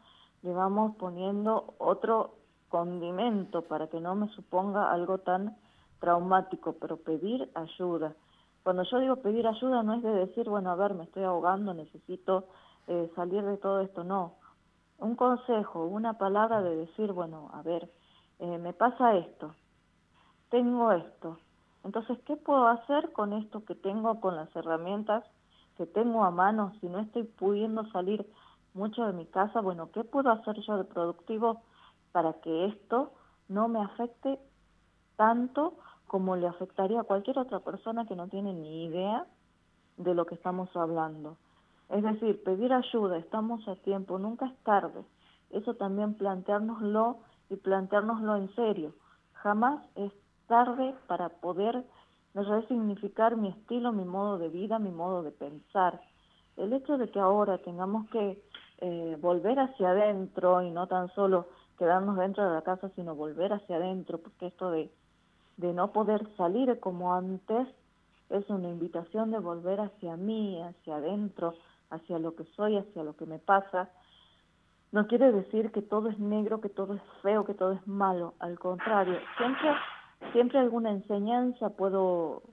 le 0.43 0.53
vamos 0.53 0.95
poniendo 0.97 1.73
otro 1.77 2.35
condimento 2.69 3.63
para 3.63 3.87
que 3.87 3.99
no 3.99 4.15
me 4.15 4.27
suponga 4.29 4.91
algo 4.91 5.19
tan 5.19 5.55
traumático? 5.99 6.73
Pero 6.79 6.97
pedir 6.97 7.49
ayuda. 7.55 8.13
Cuando 8.63 8.83
yo 8.83 8.99
digo 8.99 9.15
pedir 9.17 9.47
ayuda 9.47 9.81
no 9.81 9.93
es 9.95 10.03
de 10.03 10.11
decir, 10.11 10.49
bueno, 10.49 10.71
a 10.71 10.75
ver, 10.75 10.93
me 10.93 11.05
estoy 11.05 11.23
ahogando, 11.23 11.73
necesito 11.73 12.45
eh, 12.87 13.09
salir 13.15 13.43
de 13.43 13.57
todo 13.57 13.81
esto, 13.81 14.03
no 14.03 14.33
un 14.97 15.15
consejo, 15.15 15.85
una 15.85 16.17
palabra 16.17 16.61
de 16.61 16.75
decir, 16.75 17.11
bueno, 17.11 17.49
a 17.53 17.61
ver, 17.61 17.91
eh, 18.39 18.57
me 18.57 18.73
pasa 18.73 19.15
esto, 19.15 19.55
tengo 20.49 20.91
esto, 20.91 21.37
entonces, 21.87 22.19
¿qué 22.25 22.35
puedo 22.35 22.67
hacer 22.67 23.13
con 23.13 23.31
esto 23.31 23.63
que 23.63 23.73
tengo, 23.73 24.19
con 24.19 24.35
las 24.35 24.53
herramientas 24.57 25.23
que 25.77 25.85
tengo 25.85 26.25
a 26.25 26.31
mano? 26.31 26.73
Si 26.81 26.87
no 26.89 26.99
estoy 26.99 27.23
pudiendo 27.23 27.89
salir 27.91 28.29
mucho 28.73 29.05
de 29.05 29.13
mi 29.13 29.25
casa, 29.25 29.61
bueno, 29.61 29.89
¿qué 29.93 30.03
puedo 30.03 30.29
hacer 30.29 30.59
yo 30.67 30.77
de 30.77 30.83
productivo 30.83 31.61
para 32.11 32.33
que 32.41 32.65
esto 32.65 33.13
no 33.47 33.69
me 33.69 33.81
afecte 33.81 34.37
tanto 35.15 35.77
como 36.07 36.35
le 36.35 36.47
afectaría 36.47 36.99
a 36.99 37.05
cualquier 37.05 37.39
otra 37.39 37.61
persona 37.61 38.05
que 38.05 38.17
no 38.17 38.27
tiene 38.27 38.51
ni 38.53 38.83
idea 38.85 39.25
de 39.95 40.13
lo 40.13 40.25
que 40.25 40.35
estamos 40.35 40.69
hablando? 40.75 41.37
Es 41.89 42.03
decir, 42.03 42.43
pedir 42.43 42.73
ayuda, 42.73 43.17
estamos 43.17 43.67
a 43.67 43.75
tiempo, 43.77 44.19
nunca 44.19 44.47
es 44.47 44.57
tarde. 44.63 45.05
Eso 45.51 45.75
también 45.75 46.15
planteárnoslo 46.15 47.19
y 47.49 47.55
planteárnoslo 47.55 48.35
en 48.35 48.53
serio. 48.55 48.93
Jamás 49.33 49.85
es 49.95 50.11
tarde 50.47 50.93
para 51.07 51.29
poder 51.29 51.85
resignificar 52.33 53.37
mi 53.37 53.49
estilo, 53.49 53.93
mi 53.93 54.03
modo 54.03 54.37
de 54.37 54.49
vida, 54.49 54.79
mi 54.79 54.91
modo 54.91 55.23
de 55.23 55.31
pensar. 55.31 56.01
El 56.57 56.73
hecho 56.73 56.97
de 56.97 57.09
que 57.09 57.19
ahora 57.19 57.57
tengamos 57.59 58.09
que 58.09 58.41
eh, 58.79 59.17
volver 59.21 59.59
hacia 59.59 59.91
adentro 59.91 60.61
y 60.61 60.71
no 60.71 60.87
tan 60.87 61.09
solo 61.13 61.47
quedarnos 61.77 62.17
dentro 62.17 62.47
de 62.47 62.53
la 62.53 62.61
casa, 62.63 62.89
sino 62.95 63.15
volver 63.15 63.53
hacia 63.53 63.77
adentro, 63.77 64.17
porque 64.17 64.47
esto 64.47 64.71
de, 64.71 64.91
de 65.57 65.73
no 65.73 65.91
poder 65.91 66.27
salir 66.35 66.79
como 66.79 67.13
antes 67.13 67.67
es 68.29 68.49
una 68.49 68.69
invitación 68.69 69.31
de 69.31 69.39
volver 69.39 69.79
hacia 69.79 70.17
mí, 70.17 70.61
hacia 70.61 70.97
adentro, 70.97 71.53
hacia 71.89 72.19
lo 72.19 72.35
que 72.35 72.45
soy, 72.55 72.77
hacia 72.77 73.03
lo 73.03 73.15
que 73.15 73.25
me 73.25 73.39
pasa, 73.39 73.89
no 74.91 75.07
quiere 75.07 75.31
decir 75.31 75.71
que 75.71 75.81
todo 75.81 76.09
es 76.09 76.17
negro, 76.19 76.61
que 76.61 76.69
todo 76.69 76.93
es 76.93 77.01
feo, 77.21 77.45
que 77.45 77.53
todo 77.53 77.73
es 77.73 77.85
malo. 77.87 78.35
Al 78.39 78.57
contrario, 78.57 79.19
siempre, 79.37 79.69
siempre 80.31 80.59
alguna 80.59 80.91
enseñanza 80.91 81.69
puedo 81.71 82.43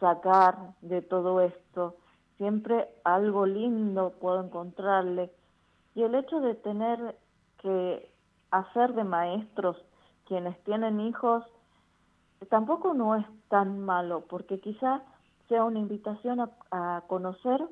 sacar 0.00 0.74
de 0.82 1.00
todo 1.00 1.40
esto, 1.40 1.96
siempre 2.38 2.88
algo 3.04 3.46
lindo 3.46 4.14
puedo 4.20 4.42
encontrarle. 4.42 5.30
Y 5.94 6.02
el 6.02 6.14
hecho 6.14 6.40
de 6.40 6.54
tener 6.54 7.16
que 7.58 8.10
hacer 8.50 8.94
de 8.94 9.04
maestros 9.04 9.76
quienes 10.26 10.58
tienen 10.64 11.00
hijos, 11.00 11.44
tampoco 12.50 12.94
no 12.94 13.14
es 13.14 13.24
tan 13.48 13.78
malo, 13.78 14.24
porque 14.28 14.60
quizá 14.60 15.02
sea 15.48 15.64
una 15.64 15.78
invitación 15.78 16.40
a, 16.40 16.50
a 16.72 17.04
conocer 17.06 17.64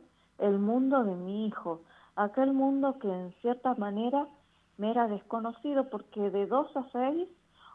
el 0.44 0.58
mundo 0.58 1.04
de 1.04 1.14
mi 1.14 1.46
hijo, 1.46 1.80
aquel 2.16 2.52
mundo 2.52 2.98
que 2.98 3.08
en 3.08 3.32
cierta 3.40 3.74
manera 3.76 4.28
me 4.76 4.90
era 4.90 5.08
desconocido 5.08 5.88
porque 5.88 6.30
de 6.30 6.46
2 6.46 6.76
a 6.76 6.84
6 6.92 7.28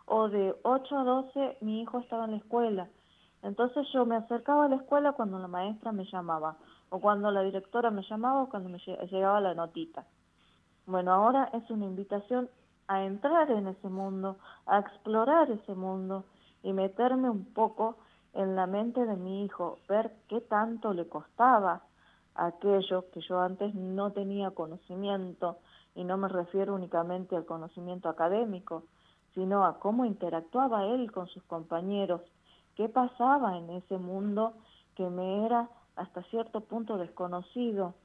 o 0.06 0.30
de 0.30 0.56
8 0.62 0.98
a 0.98 1.04
12 1.04 1.58
mi 1.62 1.82
hijo 1.82 1.98
estaba 2.00 2.26
en 2.26 2.32
la 2.32 2.38
escuela. 2.38 2.88
Entonces 3.42 3.88
yo 3.92 4.06
me 4.06 4.18
acercaba 4.18 4.66
a 4.66 4.70
la 4.70 4.76
escuela 4.76 5.14
cuando 5.14 5.40
la 5.40 5.48
maestra 5.48 5.92
me 5.92 6.06
llamaba 6.06 6.58
o 6.90 7.00
cuando 7.00 7.32
la 7.32 7.42
directora 7.42 7.90
me 7.90 8.04
llamaba 8.04 8.44
o 8.44 8.50
cuando 8.50 8.70
me 8.70 8.78
llegaba 8.78 9.42
la 9.42 9.56
notita. 9.56 10.06
Bueno, 10.86 11.12
ahora 11.12 11.50
es 11.54 11.68
una 11.72 11.86
invitación 11.86 12.50
a 12.88 13.04
entrar 13.04 13.50
en 13.50 13.68
ese 13.68 13.90
mundo, 13.90 14.38
a 14.68 14.78
explorar 14.78 15.50
ese 15.50 15.74
mundo 15.74 16.26
y 16.62 16.74
meterme 16.74 17.32
un 17.32 17.46
poco 17.46 17.98
en 18.34 18.56
la 18.56 18.68
mente 18.68 19.06
de 19.06 19.16
mi 19.16 19.44
hijo, 19.44 19.80
ver 19.88 20.12
qué 20.28 20.42
tanto 20.42 20.94
le 20.94 21.08
costaba 21.08 21.82
aquello 22.36 23.10
que 23.12 23.22
yo 23.22 23.40
antes 23.40 23.74
no 23.76 24.12
tenía 24.12 24.52
conocimiento, 24.52 25.58
y 25.96 26.04
no 26.04 26.18
me 26.18 26.28
refiero 26.28 26.76
únicamente 26.76 27.36
al 27.36 27.46
conocimiento 27.46 28.10
académico, 28.10 28.84
sino 29.34 29.66
a 29.66 29.80
cómo 29.80 30.06
interactuaba 30.06 30.86
él 30.86 31.12
con 31.12 31.28
sus 31.28 31.44
compañeros, 31.44 32.22
qué 32.76 32.90
pasaba 32.90 33.58
en 33.58 33.70
ese 33.72 33.98
mundo 33.98 34.54
que 34.96 35.10
me 35.10 35.46
era 35.46 35.70
hasta 35.96 36.24
cierto 36.24 36.62
punto 36.62 36.98
desconocido, 36.98 37.96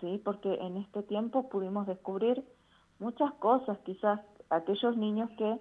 ¿sí? 0.00 0.20
porque 0.24 0.54
en 0.54 0.78
este 0.78 1.02
tiempo 1.02 1.48
pudimos 1.48 1.86
descubrir 1.86 2.44
muchas 2.98 3.32
cosas, 3.34 3.78
quizás 3.84 4.20
aquellos 4.48 4.96
niños 4.96 5.30
que 5.36 5.60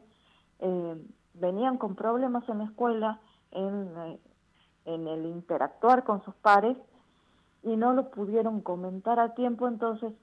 eh, 0.59 1.05
venían 1.33 1.77
con 1.77 1.95
problemas 1.95 2.47
en 2.47 2.59
la 2.59 2.65
escuela, 2.65 3.19
en, 3.51 3.91
eh, 3.97 4.19
en 4.85 5.07
el 5.07 5.25
interactuar 5.25 6.03
con 6.03 6.23
sus 6.23 6.35
pares, 6.35 6.77
y 7.65 7.75
no 7.77 7.93
lo 7.93 8.11
pudieron 8.11 8.61
comentar 8.61 9.19
a 9.19 9.33
tiempo, 9.33 9.67
entonces 9.67 10.13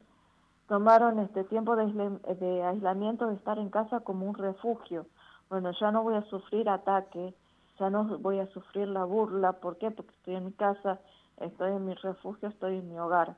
tomaron 0.69 1.19
este 1.19 1.43
tiempo 1.45 1.75
de, 1.75 2.63
aislamiento, 2.63 3.27
de 3.27 3.35
estar 3.35 3.59
en 3.59 3.69
casa 3.69 4.01
como 4.01 4.27
un 4.27 4.37
refugio. 4.37 5.07
Bueno, 5.51 5.73
ya 5.79 5.91
no 5.91 6.05
voy 6.05 6.15
a 6.15 6.23
sufrir 6.23 6.69
ataque, 6.69 7.35
ya 7.81 7.91
no 7.91 8.19
voy 8.19 8.39
a 8.39 8.47
sufrir 8.53 8.87
la 8.87 9.05
burla, 9.05 9.55
¿por 9.55 9.77
qué? 9.77 9.91
Porque 9.91 10.13
estoy 10.13 10.37
en 10.37 10.45
mi 10.47 10.53
casa, 10.53 11.01
estoy 11.41 11.73
en 11.73 11.85
mi 11.85 11.95
refugio, 11.95 12.49
estoy 12.49 12.79
en 12.79 12.89
mi 12.89 12.99
hogar. 12.99 13.35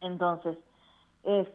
Entonces, 0.00 0.58
es 1.22 1.48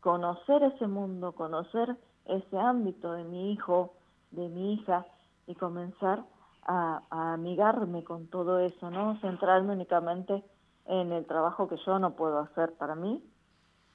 conocer 0.00 0.62
ese 0.64 0.86
mundo, 0.86 1.32
conocer 1.32 1.96
ese 2.26 2.58
ámbito 2.58 3.12
de 3.12 3.24
mi 3.24 3.52
hijo, 3.52 3.94
de 4.32 4.48
mi 4.50 4.74
hija, 4.74 5.06
y 5.46 5.54
comenzar 5.54 6.24
a, 6.66 7.02
a 7.10 7.32
amigarme 7.32 8.04
con 8.04 8.26
todo 8.28 8.58
eso, 8.58 8.90
¿no? 8.90 9.18
Centrarme 9.20 9.72
únicamente 9.72 10.44
en 10.86 11.12
el 11.12 11.26
trabajo 11.26 11.68
que 11.68 11.76
yo 11.84 11.98
no 11.98 12.14
puedo 12.14 12.38
hacer 12.38 12.74
para 12.74 12.94
mí, 12.94 13.22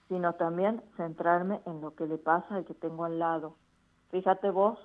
sino 0.08 0.34
también 0.34 0.82
centrarme 0.98 1.62
en 1.66 1.82
lo 1.82 1.96
que 1.96 2.08
le 2.08 2.18
pasa 2.18 2.56
al 2.56 2.66
que 2.66 2.74
tengo 2.74 3.06
al 3.06 3.20
lado. 3.20 3.56
Fíjate 4.10 4.50
vos, 4.50 4.80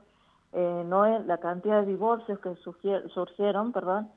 eh, 0.53 0.85
no 0.87 1.07
es 1.07 1.25
la 1.27 1.39
cantidad 1.39 1.81
de 1.81 1.87
divorcios 1.87 2.39
que 2.41 2.55
surgieron, 2.57 3.73
perdón, 3.73 4.11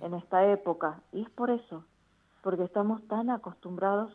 en 0.00 0.14
esta 0.14 0.46
época. 0.46 1.00
Y 1.12 1.22
es 1.22 1.30
por 1.30 1.50
eso, 1.50 1.84
porque 2.42 2.64
estamos 2.64 3.06
tan 3.08 3.30
acostumbrados 3.30 4.10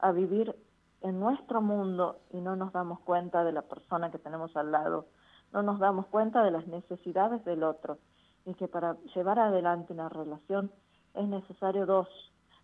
a 0.00 0.10
vivir 0.12 0.54
en 1.00 1.20
nuestro 1.20 1.60
mundo 1.60 2.18
y 2.32 2.40
no 2.40 2.56
nos 2.56 2.72
damos 2.72 2.98
cuenta 3.00 3.44
de 3.44 3.52
la 3.52 3.62
persona 3.62 4.10
que 4.10 4.18
tenemos 4.18 4.56
al 4.56 4.72
lado, 4.72 5.06
no 5.52 5.62
nos 5.62 5.78
damos 5.78 6.06
cuenta 6.06 6.42
de 6.42 6.50
las 6.50 6.66
necesidades 6.66 7.44
del 7.44 7.62
otro 7.62 7.98
y 8.44 8.54
que 8.54 8.68
para 8.68 8.96
llevar 9.14 9.38
adelante 9.38 9.92
una 9.92 10.08
relación 10.08 10.72
es 11.14 11.28
necesario 11.28 11.86
dos, 11.86 12.08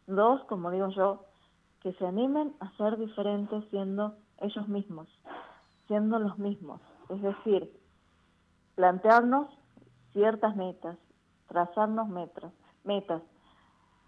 Dos, 0.06 0.42
como 0.44 0.70
digo 0.70 0.88
yo, 0.88 1.24
que 1.80 1.92
se 1.94 2.06
animen 2.06 2.54
a 2.60 2.70
ser 2.76 2.98
diferentes 2.98 3.64
siendo 3.70 4.16
ellos 4.38 4.68
mismos, 4.68 5.08
siendo 5.86 6.18
los 6.18 6.38
mismos. 6.38 6.80
Es 7.08 7.22
decir, 7.22 7.72
plantearnos 8.74 9.48
ciertas 10.12 10.56
metas, 10.56 10.96
trazarnos 11.48 12.08
metas, 12.08 12.52
metas, 12.84 13.22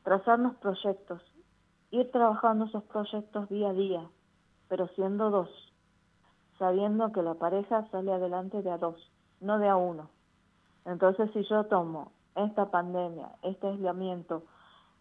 trazarnos 0.02 0.56
proyectos, 0.56 1.22
ir 1.90 2.10
trabajando 2.10 2.66
esos 2.66 2.82
proyectos 2.84 3.48
día 3.48 3.70
a 3.70 3.72
día, 3.72 4.10
pero 4.68 4.88
siendo 4.88 5.30
dos, 5.30 5.50
sabiendo 6.58 7.12
que 7.12 7.22
la 7.22 7.34
pareja 7.34 7.86
sale 7.90 8.12
adelante 8.12 8.62
de 8.62 8.70
a 8.70 8.78
dos, 8.78 9.10
no 9.40 9.58
de 9.58 9.68
a 9.68 9.76
uno. 9.76 10.10
Entonces, 10.84 11.30
si 11.32 11.44
yo 11.44 11.64
tomo 11.64 12.12
esta 12.34 12.70
pandemia, 12.70 13.30
este 13.42 13.68
aislamiento, 13.68 14.44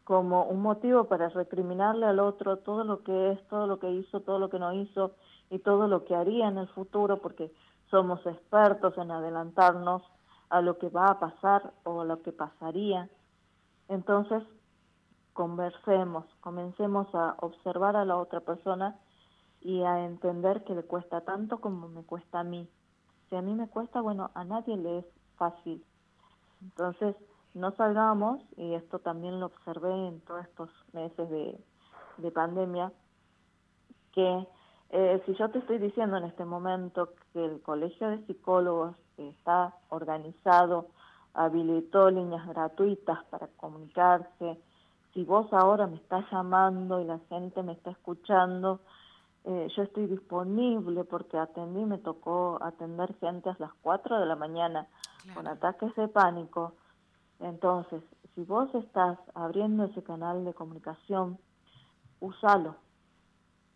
como 0.04 0.46
un 0.46 0.62
motivo 0.62 1.06
para 1.06 1.30
recriminarle 1.30 2.06
al 2.06 2.20
otro 2.20 2.58
todo 2.58 2.84
lo 2.84 3.04
que 3.04 3.32
es, 3.32 3.48
todo 3.48 3.68
lo 3.68 3.80
que 3.80 3.92
hizo, 3.92 4.22
todo 4.22 4.40
lo 4.40 4.50
que 4.50 4.60
no 4.60 4.74
hizo 4.74 5.12
y 5.50 5.60
todo 5.60 5.88
lo 5.88 6.06
que 6.06 6.16
haría 6.16 6.48
en 6.48 6.58
el 6.58 6.68
futuro, 6.70 7.18
porque 7.22 7.52
somos 7.90 8.26
expertos 8.26 8.98
en 8.98 9.12
adelantarnos 9.12 10.02
a 10.50 10.62
lo 10.62 10.78
que 10.78 10.90
va 10.90 11.08
a 11.08 11.20
pasar 11.20 11.74
o 11.84 12.02
a 12.02 12.06
lo 12.06 12.22
que 12.22 12.32
pasaría. 12.32 13.10
Entonces, 13.88 14.44
conversemos, 15.34 16.26
comencemos 16.42 17.08
a 17.14 17.36
observar 17.40 17.96
a 17.96 18.06
la 18.06 18.18
otra 18.18 18.42
persona 18.42 19.00
y 19.62 19.84
a 19.84 20.06
entender 20.06 20.64
que 20.64 20.76
le 20.76 20.84
cuesta 20.84 21.22
tanto 21.22 21.60
como 21.60 21.88
me 21.88 22.04
cuesta 22.04 22.40
a 22.40 22.44
mí. 22.44 22.68
Si 23.30 23.36
a 23.36 23.42
mí 23.42 23.54
me 23.54 23.68
cuesta, 23.68 24.02
bueno, 24.02 24.32
a 24.34 24.44
nadie 24.44 24.76
le 24.76 25.00
es 25.00 25.06
fácil. 25.38 25.86
Entonces, 26.62 27.16
no 27.54 27.72
salgamos, 27.76 28.42
y 28.58 28.74
esto 28.74 29.00
también 29.00 29.40
lo 29.40 29.48
observé 29.48 29.92
en 30.08 30.22
todos 30.22 30.46
estos 30.46 30.70
meses 30.94 31.30
de, 31.30 31.60
de 32.18 32.32
pandemia, 32.32 32.92
que 34.14 34.48
eh, 34.90 35.22
si 35.26 35.34
yo 35.36 35.50
te 35.50 35.60
estoy 35.60 35.78
diciendo 35.78 36.18
en 36.18 36.26
este 36.26 36.46
momento 36.46 37.14
que 37.34 37.46
el 37.46 37.62
Colegio 37.62 38.10
de 38.10 38.26
Psicólogos 38.26 38.96
está 39.18 39.76
organizado, 39.90 40.88
habilitó 41.34 42.10
líneas 42.10 42.46
gratuitas 42.48 43.24
para 43.26 43.48
comunicarse, 43.48 44.60
si 45.14 45.24
vos 45.24 45.52
ahora 45.52 45.88
me 45.88 45.98
estás 45.98 46.26
llamando 46.32 47.02
y 47.02 47.06
la 47.06 47.20
gente 47.30 47.64
me 47.64 47.74
está 47.74 47.92
escuchando, 47.92 48.80
eh, 49.44 49.68
yo 49.76 49.84
estoy 49.84 50.08
disponible 50.08 51.04
porque 51.04 51.38
atendí, 51.38 51.84
me 51.86 51.98
tocó 51.98 52.60
atender 52.62 53.16
gente 53.20 53.50
a 53.50 53.56
las 53.60 53.72
4 53.82 54.20
de 54.20 54.26
la 54.26 54.36
mañana 54.36 54.88
con 55.34 55.48
ataques 55.48 55.94
de 55.96 56.08
pánico. 56.08 56.74
Entonces, 57.42 58.04
si 58.36 58.44
vos 58.44 58.74
estás 58.76 59.18
abriendo 59.34 59.86
ese 59.86 60.04
canal 60.04 60.46
de 60.46 60.54
comunicación, 60.54 61.40
úsalo, 62.20 62.76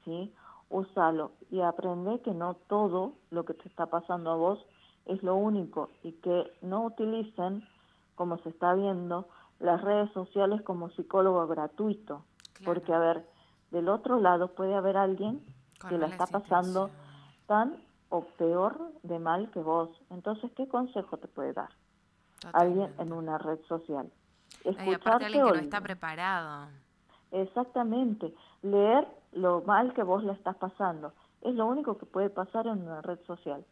¿sí? 0.03 0.34
Úsalo 0.69 1.31
y 1.50 1.62
aprende 1.62 2.22
que 2.22 2.34
no 2.34 2.53
todo 2.53 3.13
lo 3.31 3.43
que 3.45 3.53
te 3.55 3.67
está 3.67 3.88
pasando 3.88 4.31
a 4.31 4.36
vos 4.36 4.65
es 5.05 5.22
lo 5.24 5.36
único 5.36 5.89
y 6.03 6.13
que 6.13 6.51
no 6.62 6.86
utilicen, 6.86 7.63
como 8.15 8.38
se 8.39 8.50
está 8.50 8.74
viendo, 8.75 9.27
las 9.60 9.81
redes 9.81 10.12
sociales 10.12 10.62
como 10.62 10.89
psicólogo 10.91 11.48
gratuito, 11.48 12.24
porque 12.63 12.93
a 12.93 13.00
ver, 13.00 13.27
del 13.72 13.89
otro 13.89 14.19
lado 14.19 14.50
puede 14.50 14.75
haber 14.75 14.98
alguien 14.98 15.43
que 15.89 15.98
la 15.98 16.07
está 16.07 16.27
pasando 16.27 16.89
tan 17.48 17.84
o 18.10 18.22
peor 18.38 18.91
de 19.03 19.19
mal 19.19 19.50
que 19.51 19.60
vos. 19.60 19.89
Entonces, 20.10 20.51
¿qué 20.55 20.67
consejo 20.67 21.17
te 21.17 21.27
puede 21.27 21.53
dar 21.53 21.69
alguien 22.53 22.93
en 22.99 23.13
una 23.13 23.37
red 23.37 23.59
social? 23.67 24.11
Escucharte 24.63 25.25
alguien 25.25 25.45
que 25.45 25.51
no 25.51 25.55
está 25.55 25.81
preparado. 25.81 26.67
Exactamente. 27.31 28.33
Leer 28.61 29.07
lo 29.33 29.61
mal 29.61 29.93
que 29.93 30.03
vos 30.03 30.23
le 30.23 30.33
estás 30.33 30.55
pasando. 30.55 31.13
Es 31.41 31.53
lo 31.53 31.65
único 31.65 31.97
que 31.97 32.05
puede 32.05 32.29
pasar 32.29 32.67
en 32.67 32.81
una 32.81 33.01
red 33.01 33.19
social. 33.25 33.65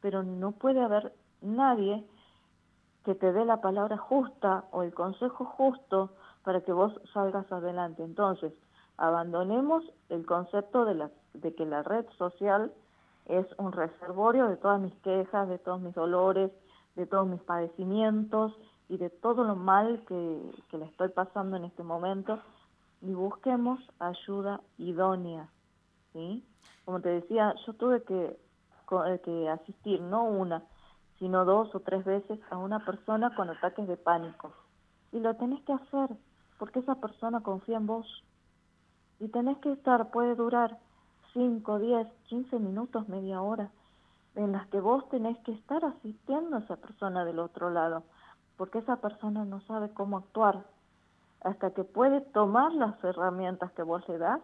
Pero 0.00 0.22
no 0.22 0.52
puede 0.52 0.82
haber 0.82 1.12
nadie 1.42 2.04
que 3.04 3.14
te 3.14 3.32
dé 3.32 3.44
la 3.44 3.60
palabra 3.60 3.96
justa 3.96 4.64
o 4.72 4.82
el 4.82 4.94
consejo 4.94 5.44
justo 5.44 6.10
para 6.44 6.60
que 6.62 6.72
vos 6.72 6.92
salgas 7.12 7.50
adelante. 7.52 8.02
Entonces, 8.02 8.52
abandonemos 8.96 9.84
el 10.08 10.26
concepto 10.26 10.84
de, 10.84 10.94
la, 10.94 11.10
de 11.34 11.54
que 11.54 11.64
la 11.64 11.82
red 11.82 12.06
social 12.18 12.72
es 13.26 13.46
un 13.58 13.72
reservorio 13.72 14.48
de 14.48 14.56
todas 14.56 14.80
mis 14.80 14.94
quejas, 14.96 15.48
de 15.48 15.58
todos 15.58 15.80
mis 15.80 15.94
dolores, 15.94 16.50
de 17.00 17.06
todos 17.06 17.26
mis 17.26 17.40
padecimientos 17.40 18.52
y 18.90 18.98
de 18.98 19.08
todo 19.08 19.42
lo 19.44 19.56
mal 19.56 20.04
que, 20.06 20.52
que 20.68 20.76
le 20.76 20.84
estoy 20.84 21.08
pasando 21.08 21.56
en 21.56 21.64
este 21.64 21.82
momento 21.82 22.38
y 23.00 23.14
busquemos 23.14 23.80
ayuda 23.98 24.60
idónea. 24.76 25.48
¿sí? 26.12 26.44
Como 26.84 27.00
te 27.00 27.08
decía, 27.08 27.54
yo 27.66 27.72
tuve 27.72 28.02
que, 28.02 28.38
eh, 29.06 29.20
que 29.24 29.48
asistir 29.48 30.02
no 30.02 30.24
una, 30.24 30.62
sino 31.18 31.46
dos 31.46 31.74
o 31.74 31.80
tres 31.80 32.04
veces 32.04 32.38
a 32.50 32.58
una 32.58 32.84
persona 32.84 33.34
con 33.34 33.48
ataques 33.48 33.88
de 33.88 33.96
pánico. 33.96 34.52
Y 35.10 35.20
lo 35.20 35.34
tenés 35.36 35.62
que 35.62 35.72
hacer 35.72 36.10
porque 36.58 36.80
esa 36.80 36.96
persona 36.96 37.40
confía 37.40 37.78
en 37.78 37.86
vos 37.86 38.06
y 39.18 39.28
tenés 39.28 39.56
que 39.58 39.72
estar, 39.72 40.10
puede 40.10 40.34
durar 40.34 40.78
5, 41.32 41.78
10, 41.78 42.06
15 42.28 42.58
minutos, 42.58 43.08
media 43.08 43.40
hora, 43.40 43.70
en 44.34 44.52
las 44.52 44.66
que 44.68 44.80
vos 44.80 45.08
tenés 45.08 45.38
que 45.40 45.52
estar 45.52 45.84
asistiendo 45.84 46.56
a 46.56 46.60
esa 46.60 46.76
persona 46.76 47.24
del 47.24 47.38
otro 47.38 47.70
lado, 47.70 48.04
porque 48.56 48.78
esa 48.78 48.96
persona 48.96 49.44
no 49.44 49.60
sabe 49.62 49.90
cómo 49.90 50.18
actuar, 50.18 50.64
hasta 51.42 51.70
que 51.70 51.84
puede 51.84 52.20
tomar 52.20 52.72
las 52.72 53.02
herramientas 53.02 53.72
que 53.72 53.82
vos 53.82 54.06
le 54.08 54.18
das. 54.18 54.40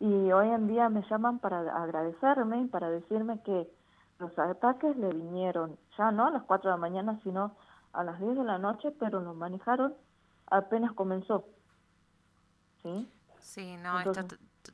Y 0.00 0.32
hoy 0.32 0.48
en 0.48 0.66
día 0.66 0.88
me 0.88 1.02
llaman 1.08 1.38
para 1.38 1.60
agradecerme 1.82 2.60
y 2.60 2.66
para 2.66 2.90
decirme 2.90 3.40
que 3.42 3.70
los 4.18 4.38
ataques 4.38 4.96
le 4.96 5.08
vinieron 5.08 5.78
ya 5.96 6.10
no 6.10 6.26
a 6.26 6.30
las 6.30 6.42
4 6.42 6.70
de 6.70 6.76
la 6.76 6.80
mañana, 6.80 7.18
sino 7.22 7.52
a 7.92 8.04
las 8.04 8.20
10 8.20 8.36
de 8.36 8.44
la 8.44 8.58
noche, 8.58 8.90
pero 8.98 9.20
lo 9.20 9.34
manejaron 9.34 9.94
apenas 10.46 10.92
comenzó. 10.92 11.46
¿Sí? 12.82 13.08
Sí, 13.38 13.76
no, 13.76 13.98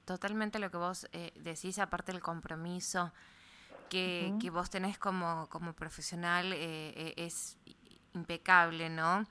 totalmente 0.05 0.59
lo 0.59 0.71
que 0.71 0.77
vos 0.77 1.09
eh, 1.13 1.33
decís, 1.41 1.79
aparte 1.79 2.13
del 2.13 2.23
compromiso 2.23 3.13
que, 3.91 4.33
que 4.41 4.49
vos 4.49 4.71
tenés 4.71 4.97
como, 4.97 5.47
como 5.51 5.75
profesional, 5.75 6.53
eh, 6.55 6.95
eh, 6.97 7.15
es 7.17 7.59
impecable, 8.15 8.89
¿no? 8.89 9.27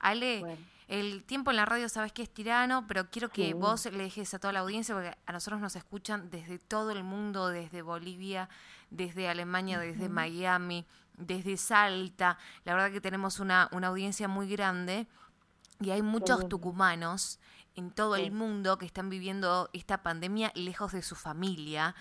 Ale, 0.00 0.44
el 0.88 1.24
tiempo 1.24 1.50
en 1.50 1.56
la 1.56 1.64
radio 1.64 1.88
sabes 1.88 2.12
que 2.12 2.22
es 2.22 2.28
tirano, 2.28 2.86
pero 2.86 3.08
quiero 3.10 3.30
que 3.30 3.54
vos 3.54 3.86
le 3.86 4.02
dejes 4.02 4.34
a 4.34 4.38
toda 4.38 4.52
la 4.52 4.60
audiencia, 4.60 4.94
porque 4.94 5.16
a 5.24 5.32
nosotros 5.32 5.60
nos 5.60 5.76
escuchan 5.76 6.28
desde 6.28 6.58
todo 6.58 6.90
el 6.90 7.04
mundo, 7.04 7.48
desde 7.48 7.80
Bolivia, 7.80 8.50
desde 8.90 9.28
Alemania, 9.28 9.78
desde 9.78 10.08
Miami, 10.08 10.84
desde 11.16 11.56
Salta. 11.56 12.36
La 12.64 12.74
verdad 12.74 12.90
que 12.90 13.00
tenemos 13.00 13.38
una, 13.38 13.68
una 13.72 13.86
audiencia 13.88 14.28
muy 14.28 14.48
grande 14.48 15.06
y 15.80 15.90
hay 15.90 16.02
muchos 16.02 16.48
tucumanos 16.48 17.38
en 17.74 17.90
todo 17.90 18.16
el 18.16 18.32
mundo 18.32 18.76
que 18.76 18.86
están 18.86 19.08
viviendo 19.08 19.70
esta 19.72 20.02
pandemia 20.02 20.52
lejos 20.54 20.92
de 20.92 21.02
su 21.02 21.14
familia. 21.14 21.94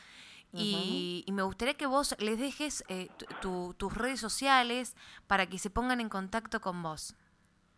Y, 0.53 1.25
me 1.31 1.43
gustaría 1.43 1.75
que 1.75 1.85
vos 1.85 2.15
les 2.19 2.39
dejes 2.39 2.83
eh, 2.89 3.09
tus 3.41 3.95
redes 3.95 4.19
sociales 4.19 4.95
para 5.27 5.47
que 5.47 5.57
se 5.57 5.69
pongan 5.69 6.01
en 6.01 6.09
contacto 6.09 6.59
con 6.59 6.83
vos. 6.83 7.15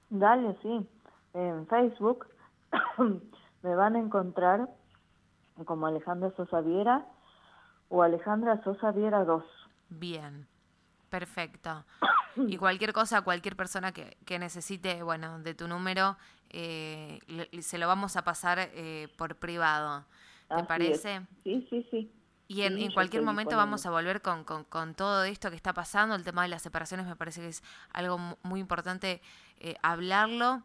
Dale, 0.10 0.58
sí. 0.62 0.88
En 1.34 1.68
Facebook 1.68 2.28
me 3.64 3.76
van 3.76 3.96
a 3.96 4.00
encontrar 4.00 4.70
como 5.66 5.88
Alejandra 5.88 6.32
Sosa 6.36 6.62
Viera 6.62 7.06
o 7.90 8.02
Alejandra 8.02 8.64
Sosa 8.64 8.92
Viera 8.92 9.24
2. 9.24 9.44
Bien, 9.90 10.48
perfecto. 11.10 11.86
Y 12.36 12.58
cualquier 12.58 12.94
cosa, 12.94 13.22
cualquier 13.22 13.56
persona 13.56 13.92
que, 13.92 14.18
que 14.26 14.40
necesite, 14.40 15.04
bueno, 15.04 15.38
de 15.38 15.54
tu 15.54 15.68
número, 15.68 16.18
eh, 16.50 17.20
se 17.62 17.78
lo 17.78 17.88
vamos 17.88 18.16
a 18.16 18.24
pasar 18.24 18.58
eh, 18.60 19.08
por 19.18 19.36
privado. 19.36 20.04
¿Te 20.56 20.64
parece? 20.64 21.22
Sí, 21.44 21.68
sí, 21.70 21.88
sí. 21.92 22.12
Y 22.48 22.62
en, 22.64 22.92
cualquier 22.92 23.24
momento 23.24 23.56
vamos 23.56 23.86
a 23.86 23.90
volver 23.90 24.22
con, 24.22 24.44
con, 24.44 24.94
todo 24.96 25.24
esto 25.24 25.50
que 25.50 25.56
está 25.56 25.74
pasando. 25.74 26.16
El 26.16 26.24
tema 26.24 26.44
de 26.44 26.50
las 26.50 26.62
separaciones 26.62 27.06
me 27.06 27.16
parece 27.16 27.42
que 27.42 27.48
es 27.48 27.64
algo 27.94 28.38
muy 28.44 28.60
importante 28.60 29.22
eh, 29.60 29.76
hablarlo. 29.82 30.62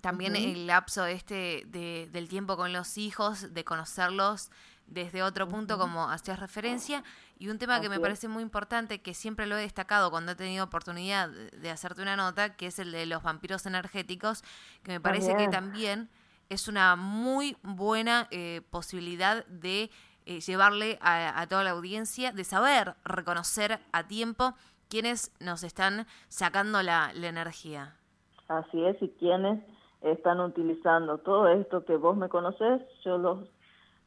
También 0.00 0.36
el 0.36 0.66
lapso 0.66 1.06
este 1.06 1.62
de, 1.66 2.08
del 2.12 2.28
tiempo 2.28 2.56
con 2.56 2.72
los 2.72 2.98
hijos, 2.98 3.54
de 3.54 3.64
conocerlos 3.64 4.50
desde 4.86 5.22
otro 5.22 5.48
punto, 5.48 5.78
como 5.78 6.10
hacías 6.10 6.38
referencia. 6.38 7.02
Y 7.38 7.48
un 7.48 7.58
tema 7.58 7.80
que 7.80 7.88
me 7.88 8.00
parece 8.00 8.28
muy 8.28 8.42
importante, 8.42 9.00
que 9.00 9.14
siempre 9.14 9.46
lo 9.46 9.56
he 9.56 9.62
destacado 9.62 10.10
cuando 10.10 10.32
he 10.32 10.34
tenido 10.34 10.64
oportunidad 10.64 11.28
de 11.28 11.70
hacerte 11.70 12.02
una 12.02 12.16
nota, 12.16 12.56
que 12.56 12.66
es 12.66 12.78
el 12.78 12.92
de 12.92 13.06
los 13.06 13.22
vampiros 13.22 13.66
energéticos, 13.66 14.42
que 14.82 14.92
me 14.92 15.00
parece 15.00 15.36
que 15.36 15.48
también 15.48 16.08
es 16.48 16.68
una 16.68 16.96
muy 16.96 17.56
buena 17.62 18.28
eh, 18.30 18.62
posibilidad 18.70 19.44
de 19.46 19.90
eh, 20.26 20.40
llevarle 20.40 20.98
a, 21.00 21.46
toda 21.48 21.62
la 21.62 21.70
audiencia, 21.70 22.32
de 22.32 22.42
saber 22.42 22.94
reconocer 23.04 23.78
a 23.92 24.08
tiempo 24.08 24.54
quienes 24.88 25.32
nos 25.40 25.62
están 25.62 26.06
sacando 26.28 26.82
la, 26.82 27.12
energía. 27.14 27.94
Así 28.48 28.84
es, 28.84 29.00
y 29.00 29.08
quienes 29.20 29.62
están 30.02 30.40
utilizando 30.40 31.18
todo 31.18 31.46
esto 31.48 31.84
que 31.84 31.96
vos 31.96 32.16
me 32.16 32.28
conocés, 32.28 32.82
yo 33.04 33.18
los, 33.18 33.48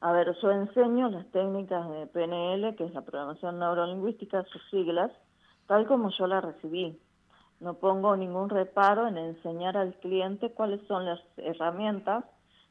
a 0.01 0.11
ver, 0.11 0.35
yo 0.41 0.51
enseño 0.51 1.09
las 1.09 1.25
técnicas 1.31 1.89
de 1.89 2.07
PNL, 2.07 2.75
que 2.75 2.83
es 2.83 2.93
la 2.93 3.01
programación 3.01 3.57
neurolingüística, 3.57 4.43
sus 4.43 4.61
siglas, 4.69 5.11
tal 5.67 5.87
como 5.87 6.11
yo 6.11 6.27
la 6.27 6.41
recibí. 6.41 6.99
No 7.61 7.75
pongo 7.75 8.17
ningún 8.17 8.49
reparo 8.49 9.07
en 9.07 9.17
enseñar 9.17 9.77
al 9.77 9.93
cliente 9.95 10.51
cuáles 10.51 10.85
son 10.87 11.05
las 11.05 11.21
herramientas 11.37 12.25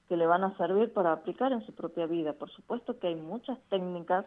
que 0.09 0.17
le 0.17 0.27
van 0.27 0.45
a 0.45 0.57
servir 0.57 0.93
para 0.93 1.13
aplicar 1.13 1.53
en 1.53 1.65
su 1.67 1.75
propia 1.75 2.07
vida. 2.07 2.33
Por 2.33 2.51
supuesto 2.51 2.99
que 2.99 3.09
hay 3.09 3.17
muchas 3.17 3.59
técnicas 3.69 4.25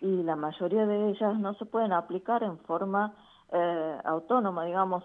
y 0.00 0.22
la 0.22 0.36
mayoría 0.36 0.86
de 0.86 1.10
ellas 1.10 1.38
no 1.38 1.54
se 1.54 1.64
pueden 1.64 1.92
aplicar 1.92 2.42
en 2.42 2.58
forma 2.60 3.14
eh, 3.52 3.98
autónoma, 4.04 4.64
digamos, 4.64 5.04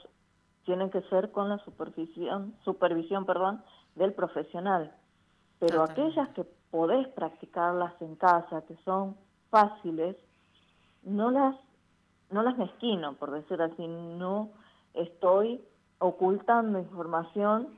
tienen 0.66 0.90
que 0.90 1.02
ser 1.04 1.32
con 1.32 1.50
la 1.50 1.58
supervisión, 1.60 2.54
supervisión 2.64 3.26
perdón, 3.26 3.64
del 3.96 4.14
profesional. 4.14 4.94
Pero 5.60 5.82
aquellas 5.82 6.30
que 6.30 6.44
podés 6.70 7.08
practicarlas 7.10 8.00
en 8.02 8.16
casa, 8.16 8.64
que 8.68 8.76
son 8.84 9.16
fáciles, 9.50 10.16
no 11.04 11.32
las, 11.32 11.56
no 12.30 12.44
las 12.44 12.58
mezquino, 12.58 13.14
por 13.14 13.32
decir 13.32 13.62
así, 13.62 13.88
no 13.88 14.50
estoy 14.94 15.64
ocultando 16.00 16.80
información 16.80 17.70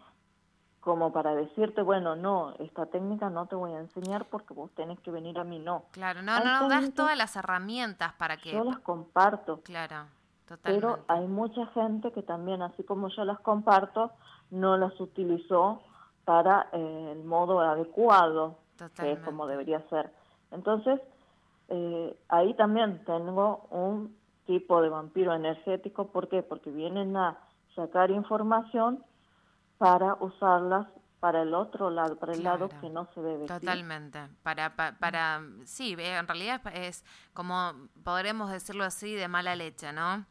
como 0.80 1.12
para 1.12 1.36
decirte, 1.36 1.82
bueno, 1.82 2.16
no, 2.16 2.54
esta 2.60 2.86
técnica 2.86 3.30
no 3.30 3.48
te 3.48 3.56
voy 3.56 3.74
a 3.74 3.80
enseñar 3.80 4.26
porque 4.26 4.54
vos 4.54 4.72
tenés 4.72 5.00
que 5.02 5.12
venir 5.12 5.38
a 5.38 5.44
mí, 5.44 5.60
no. 5.60 5.84
Claro, 5.92 6.22
no, 6.22 6.40
no, 6.40 6.62
no 6.62 6.70
das 6.70 6.94
todas 6.94 7.18
las 7.18 7.36
herramientas 7.36 8.14
para 8.14 8.38
que... 8.38 8.52
Yo 8.52 8.64
las 8.64 8.80
comparto. 8.80 9.62
Claro, 9.62 10.06
totalmente. 10.48 10.88
Pero 10.88 11.04
hay 11.08 11.28
mucha 11.28 11.66
gente 11.68 12.12
que 12.12 12.24
también, 12.24 12.62
así 12.62 12.84
como 12.84 13.10
yo 13.10 13.26
las 13.26 13.40
comparto, 13.42 14.12
no 14.52 14.78
las 14.78 15.00
utilizó 15.00 15.82
para 16.24 16.70
eh, 16.72 17.14
el 17.14 17.24
modo 17.26 17.60
adecuado, 17.60 18.60
que 18.96 19.12
es 19.12 19.20
como 19.20 19.48
debería 19.48 19.82
ser. 19.90 20.12
Entonces, 20.52 21.02
eh, 21.68 22.18
ahí 22.30 22.54
también 22.54 23.04
tengo 23.06 23.68
un 23.70 24.16
tipo 24.46 24.82
de 24.82 24.90
vampiro 24.90 25.34
energético, 25.34 26.08
¿por 26.08 26.30
qué? 26.30 26.42
Porque 26.42 26.72
vienen 26.72 27.18
a 27.18 27.38
sacar 27.76 28.12
información 28.12 29.04
para 29.80 30.14
usarlas 30.20 30.88
para 31.20 31.42
el 31.42 31.54
otro 31.54 31.90
lado, 31.90 32.18
para 32.18 32.34
el 32.34 32.44
lado 32.44 32.70
que 32.80 32.90
no 32.90 33.10
se 33.14 33.22
debe. 33.22 33.46
Totalmente. 33.46 34.20
Para, 34.44 34.76
para, 34.76 34.98
para, 34.98 35.42
sí, 35.66 35.96
en 35.98 36.28
realidad 36.28 36.62
es 36.74 37.04
como, 37.34 37.74
podremos 38.04 38.52
decirlo 38.52 38.86
así, 38.86 39.16
de 39.16 39.28
mala 39.28 39.56
leche, 39.56 39.92
¿no? 39.92 40.26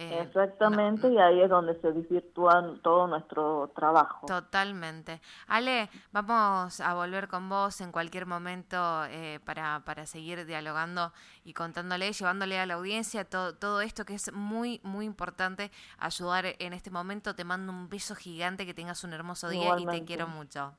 Eh, 0.00 0.20
Exactamente, 0.22 1.08
y 1.08 1.18
ahí 1.18 1.40
es 1.40 1.50
donde 1.50 1.74
se 1.80 1.90
desvirtúa 1.90 2.76
todo 2.82 3.08
nuestro 3.08 3.72
trabajo. 3.74 4.28
Totalmente. 4.28 5.20
Ale, 5.48 5.90
vamos 6.12 6.80
a 6.80 6.94
volver 6.94 7.26
con 7.26 7.48
vos 7.48 7.80
en 7.80 7.90
cualquier 7.90 8.24
momento 8.24 8.76
eh, 9.06 9.40
para, 9.44 9.82
para 9.84 10.06
seguir 10.06 10.46
dialogando 10.46 11.12
y 11.42 11.52
contándole, 11.52 12.12
llevándole 12.12 12.60
a 12.60 12.66
la 12.66 12.74
audiencia 12.74 13.24
todo, 13.24 13.56
todo 13.56 13.80
esto 13.80 14.04
que 14.04 14.14
es 14.14 14.32
muy, 14.32 14.80
muy 14.84 15.04
importante 15.04 15.72
ayudar 15.98 16.44
en 16.60 16.74
este 16.74 16.92
momento. 16.92 17.34
Te 17.34 17.42
mando 17.42 17.72
un 17.72 17.88
beso 17.88 18.14
gigante, 18.14 18.66
que 18.66 18.74
tengas 18.74 19.02
un 19.02 19.12
hermoso 19.12 19.48
día 19.48 19.76
y 19.80 19.84
te 19.84 20.04
quiero 20.04 20.28
mucho. 20.28 20.74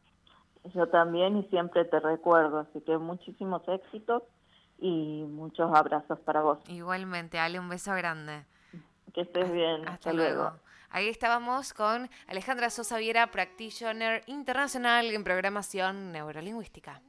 Yo 0.74 0.88
también 0.88 1.36
y 1.36 1.44
siempre 1.50 1.84
te 1.84 2.00
recuerdo, 2.00 2.60
así 2.60 2.80
que 2.86 2.98
muchísimos 2.98 3.68
éxitos 3.68 4.24
y 4.78 5.26
muchos 5.28 5.70
abrazos 5.76 6.20
para 6.20 6.42
vos. 6.42 6.60
Igualmente, 6.70 7.38
Ale, 7.38 7.60
un 7.60 7.68
beso 7.68 7.94
grande. 7.96 8.46
Que 9.14 9.22
estés 9.22 9.52
bien. 9.52 9.88
Hasta, 9.88 10.14
luego. 10.14 10.54
Ahí 10.90 11.08
estábamos 11.08 11.74
con 11.74 12.10
Alejandra 12.28 12.70
Sosa 12.70 12.98
Viera, 12.98 13.28
practitioner 13.32 14.24
internacional 14.26 15.12
en 15.12 15.24
programación 15.24 16.12
neurolingüística. 16.12 16.98